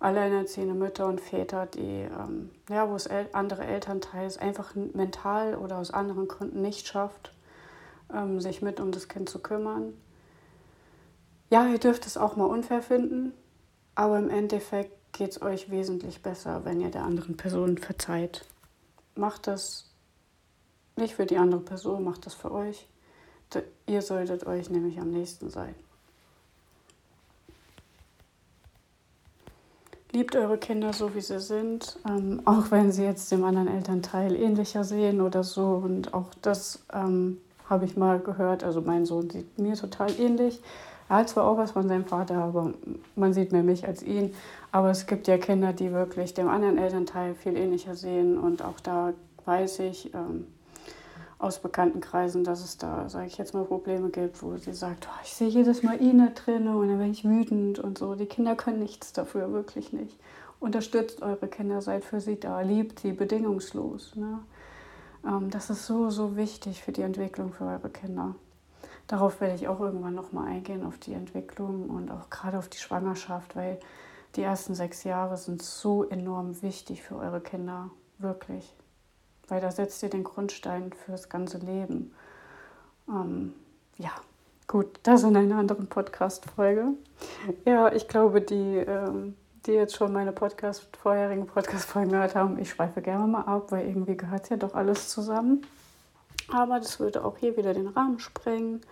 alleinerziehende 0.00 0.74
Mütter 0.74 1.06
und 1.06 1.20
Väter, 1.20 1.66
die, 1.66 2.02
ähm, 2.02 2.50
ja, 2.68 2.88
wo 2.88 2.94
es 2.94 3.06
el 3.06 3.28
andere 3.32 3.64
Elternteils 3.64 4.38
einfach 4.38 4.74
mental 4.74 5.56
oder 5.56 5.78
aus 5.78 5.90
anderen 5.90 6.28
Gründen 6.28 6.62
nicht 6.62 6.86
schafft, 6.86 7.32
ähm, 8.14 8.40
sich 8.40 8.62
mit 8.62 8.78
um 8.80 8.92
das 8.92 9.08
Kind 9.08 9.28
zu 9.28 9.40
kümmern. 9.40 9.92
Ja, 11.50 11.66
ihr 11.66 11.78
dürft 11.78 12.06
es 12.06 12.16
auch 12.16 12.36
mal 12.36 12.44
unfair 12.44 12.82
finden, 12.82 13.32
aber 13.94 14.18
im 14.18 14.30
Endeffekt 14.30 14.92
geht 15.12 15.30
es 15.30 15.42
euch 15.42 15.70
wesentlich 15.70 16.22
besser, 16.22 16.64
wenn 16.64 16.80
ihr 16.80 16.90
der 16.90 17.02
anderen 17.02 17.36
Person 17.36 17.78
verzeiht. 17.78 18.44
Macht 19.14 19.46
das 19.46 19.86
Nicht 20.96 21.14
für 21.14 21.26
die 21.26 21.38
andere 21.38 21.60
Person, 21.60 22.02
macht 22.02 22.26
das 22.26 22.34
für 22.34 22.50
euch. 22.50 22.88
Ihr 23.86 24.02
solltet 24.02 24.46
euch 24.46 24.68
nämlich 24.68 25.00
am 25.00 25.10
nächsten 25.10 25.48
sein. 25.48 25.74
Liebt 30.12 30.36
eure 30.36 30.58
Kinder 30.58 30.92
so, 30.92 31.14
wie 31.14 31.20
sie 31.20 31.40
sind, 31.40 31.98
ähm, 32.08 32.42
auch 32.44 32.70
wenn 32.70 32.92
sie 32.92 33.04
jetzt 33.04 33.30
dem 33.30 33.44
anderen 33.44 33.68
Elternteil 33.68 34.34
ähnlicher 34.36 34.84
sehen 34.84 35.20
oder 35.20 35.44
so. 35.44 35.82
Und 35.84 36.14
auch 36.14 36.30
das 36.40 36.84
ähm, 36.92 37.38
habe 37.68 37.84
ich 37.84 37.96
mal 37.96 38.18
gehört. 38.18 38.64
Also 38.64 38.80
mein 38.80 39.06
Sohn 39.06 39.30
sieht 39.30 39.58
mir 39.58 39.74
total 39.74 40.10
ähnlich. 40.18 40.60
Er 41.08 41.16
hat 41.16 41.28
zwar 41.28 41.46
auch 41.46 41.56
was 41.56 41.72
von 41.72 41.88
seinem 41.88 42.04
Vater, 42.04 42.36
aber 42.36 42.72
man 43.16 43.32
sieht 43.32 43.52
mehr 43.52 43.62
mich 43.62 43.86
als 43.86 44.02
ihn. 44.02 44.34
Aber 44.72 44.90
es 44.90 45.06
gibt 45.06 45.28
ja 45.28 45.38
Kinder, 45.38 45.72
die 45.72 45.92
wirklich 45.92 46.34
dem 46.34 46.48
anderen 46.48 46.78
Elternteil 46.78 47.34
viel 47.34 47.56
ähnlicher 47.56 47.94
sehen. 47.94 48.38
Und 48.38 48.62
auch 48.62 48.80
da 48.80 49.12
weiß 49.44 49.78
ich 49.80 50.12
ähm, 50.14 50.46
aus 51.38 51.60
bekannten 51.60 52.00
Kreisen, 52.00 52.42
dass 52.42 52.64
es 52.64 52.78
da, 52.78 53.08
sage 53.08 53.26
ich 53.26 53.38
jetzt 53.38 53.54
mal, 53.54 53.64
Probleme 53.64 54.10
gibt, 54.10 54.42
wo 54.42 54.56
sie 54.56 54.72
sagt, 54.72 55.08
oh, 55.08 55.20
ich 55.22 55.32
sehe 55.32 55.48
jedes 55.48 55.82
Mal 55.82 55.98
da 55.98 56.26
drin 56.34 56.66
und 56.66 56.88
dann 56.88 56.98
bin 56.98 57.12
ich 57.12 57.24
wütend 57.24 57.78
und 57.78 57.98
so. 57.98 58.16
Die 58.16 58.26
Kinder 58.26 58.56
können 58.56 58.80
nichts 58.80 59.12
dafür, 59.12 59.52
wirklich 59.52 59.92
nicht. 59.92 60.18
Unterstützt 60.58 61.22
eure 61.22 61.46
Kinder, 61.46 61.80
seid 61.80 62.04
für 62.04 62.20
sie 62.20 62.40
da, 62.40 62.60
liebt 62.62 63.00
sie 63.00 63.12
bedingungslos. 63.12 64.16
Ne? 64.16 64.40
Ähm, 65.24 65.50
das 65.50 65.70
ist 65.70 65.86
so, 65.86 66.10
so 66.10 66.36
wichtig 66.36 66.82
für 66.82 66.90
die 66.90 67.02
Entwicklung 67.02 67.52
für 67.52 67.66
eure 67.66 67.90
Kinder. 67.90 68.34
Darauf 69.06 69.40
werde 69.40 69.54
ich 69.54 69.68
auch 69.68 69.80
irgendwann 69.80 70.14
nochmal 70.16 70.48
eingehen, 70.48 70.84
auf 70.84 70.98
die 70.98 71.14
Entwicklung 71.14 71.88
und 71.88 72.10
auch 72.10 72.28
gerade 72.30 72.58
auf 72.58 72.68
die 72.68 72.78
Schwangerschaft, 72.78 73.54
weil 73.54 73.78
die 74.34 74.42
ersten 74.42 74.74
sechs 74.74 75.04
Jahre 75.04 75.36
sind 75.36 75.62
so 75.62 76.04
enorm 76.04 76.60
wichtig 76.62 77.02
für 77.02 77.16
eure 77.16 77.40
Kinder, 77.40 77.90
wirklich. 78.18 78.74
Weil 79.48 79.60
da 79.60 79.70
setzt 79.70 80.02
ihr 80.02 80.10
den 80.10 80.24
Grundstein 80.24 80.92
fürs 80.92 81.28
ganze 81.28 81.58
Leben. 81.58 82.14
Ähm, 83.08 83.54
ja, 83.96 84.10
gut, 84.66 85.00
das 85.02 85.22
in 85.22 85.36
einer 85.36 85.56
anderen 85.56 85.86
Podcast-Folge. 85.86 86.92
Ja, 87.64 87.92
ich 87.92 88.08
glaube, 88.08 88.40
die, 88.42 88.76
ähm, 88.76 89.36
die 89.66 89.72
jetzt 89.72 89.96
schon 89.96 90.12
meine 90.12 90.32
Podcast, 90.32 90.96
vorherigen 90.96 91.46
Podcast-Folgen 91.46 92.10
gehört 92.10 92.34
haben, 92.34 92.58
ich 92.58 92.70
schweife 92.70 93.00
gerne 93.00 93.26
mal 93.26 93.42
ab, 93.42 93.72
weil 93.72 93.86
irgendwie 93.86 94.16
gehört 94.16 94.50
ja 94.50 94.56
doch 94.56 94.74
alles 94.74 95.08
zusammen. 95.08 95.66
Aber 96.52 96.78
das 96.78 97.00
würde 97.00 97.24
auch 97.24 97.36
hier 97.38 97.56
wieder 97.56 97.74
den 97.74 97.88
Rahmen 97.88 98.18
sprengen. 98.18 98.82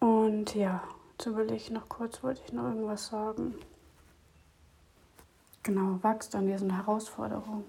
Und 0.00 0.54
ja, 0.54 0.82
jetzt 1.12 1.26
überlege 1.26 1.54
ich 1.54 1.70
noch 1.70 1.88
kurz, 1.88 2.22
wollte 2.22 2.42
ich 2.44 2.52
noch 2.52 2.64
irgendwas 2.64 3.06
sagen. 3.06 3.54
Genau, 5.62 5.98
wachst 6.02 6.34
an 6.34 6.46
diesen 6.46 6.74
Herausforderungen. 6.74 7.64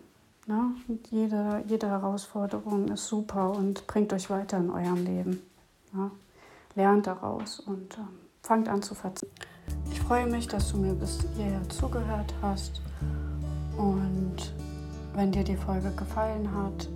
Ne? 0.46 0.76
Jede, 1.10 1.64
jede 1.68 1.88
Herausforderung 1.88 2.90
ist 2.90 3.08
super 3.08 3.52
und 3.52 3.88
bringt 3.88 4.12
euch 4.14 4.30
weiter 4.30 4.58
in 4.58 4.70
eurem 4.70 5.04
Leben. 5.06 5.42
Ne? 5.94 6.12
Lernt 6.76 7.08
daraus 7.08 7.60
und 7.60 7.98
ähm, 7.98 8.08
fangt 8.42 8.68
an 8.68 8.82
zu 8.82 8.96
verzichten. 8.96 9.34
Ich 9.92 10.02
freue 10.02 10.28
mich, 10.28 10.48
dass 10.48 10.72
du 10.72 10.78
mir 10.78 10.94
bis 10.94 11.20
hierher 11.36 11.68
zugehört 11.70 12.34
hast. 12.42 12.82
Und 13.78 14.54
wenn 15.14 15.32
dir 15.32 15.44
die 15.44 15.56
Folge 15.56 15.92
gefallen 15.92 16.50
hat, 16.54 16.90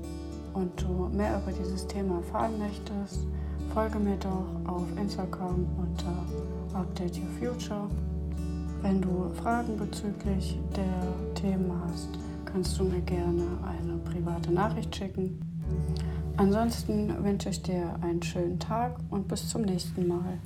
und 0.58 0.82
du 0.82 1.10
mehr 1.16 1.40
über 1.42 1.52
dieses 1.52 1.86
Thema 1.86 2.16
erfahren 2.16 2.58
möchtest, 2.58 3.28
folge 3.74 4.00
mir 4.00 4.18
doch 4.18 4.74
auf 4.74 4.86
Instagram 4.98 5.68
unter 5.78 6.78
Update 6.78 7.18
Your 7.18 7.30
Future. 7.40 7.88
Wenn 8.82 9.02
du 9.02 9.32
Fragen 9.42 9.78
bezüglich 9.78 10.60
der 10.76 11.34
Themen 11.36 11.72
hast, 11.86 12.10
kannst 12.52 12.80
du 12.80 12.86
mir 12.86 13.02
gerne 13.02 13.44
eine 13.66 13.98
private 13.98 14.52
Nachricht 14.52 14.96
schicken. 14.96 15.40
Ansonsten 16.38 17.24
wünsche 17.24 17.50
ich 17.50 17.62
dir 17.62 17.96
einen 18.02 18.22
schönen 18.22 18.60
Tag 18.60 18.98
und 19.10 19.28
bis 19.28 19.50
zum 19.50 19.64
nächsten 19.64 20.08
Mal. 20.08 20.40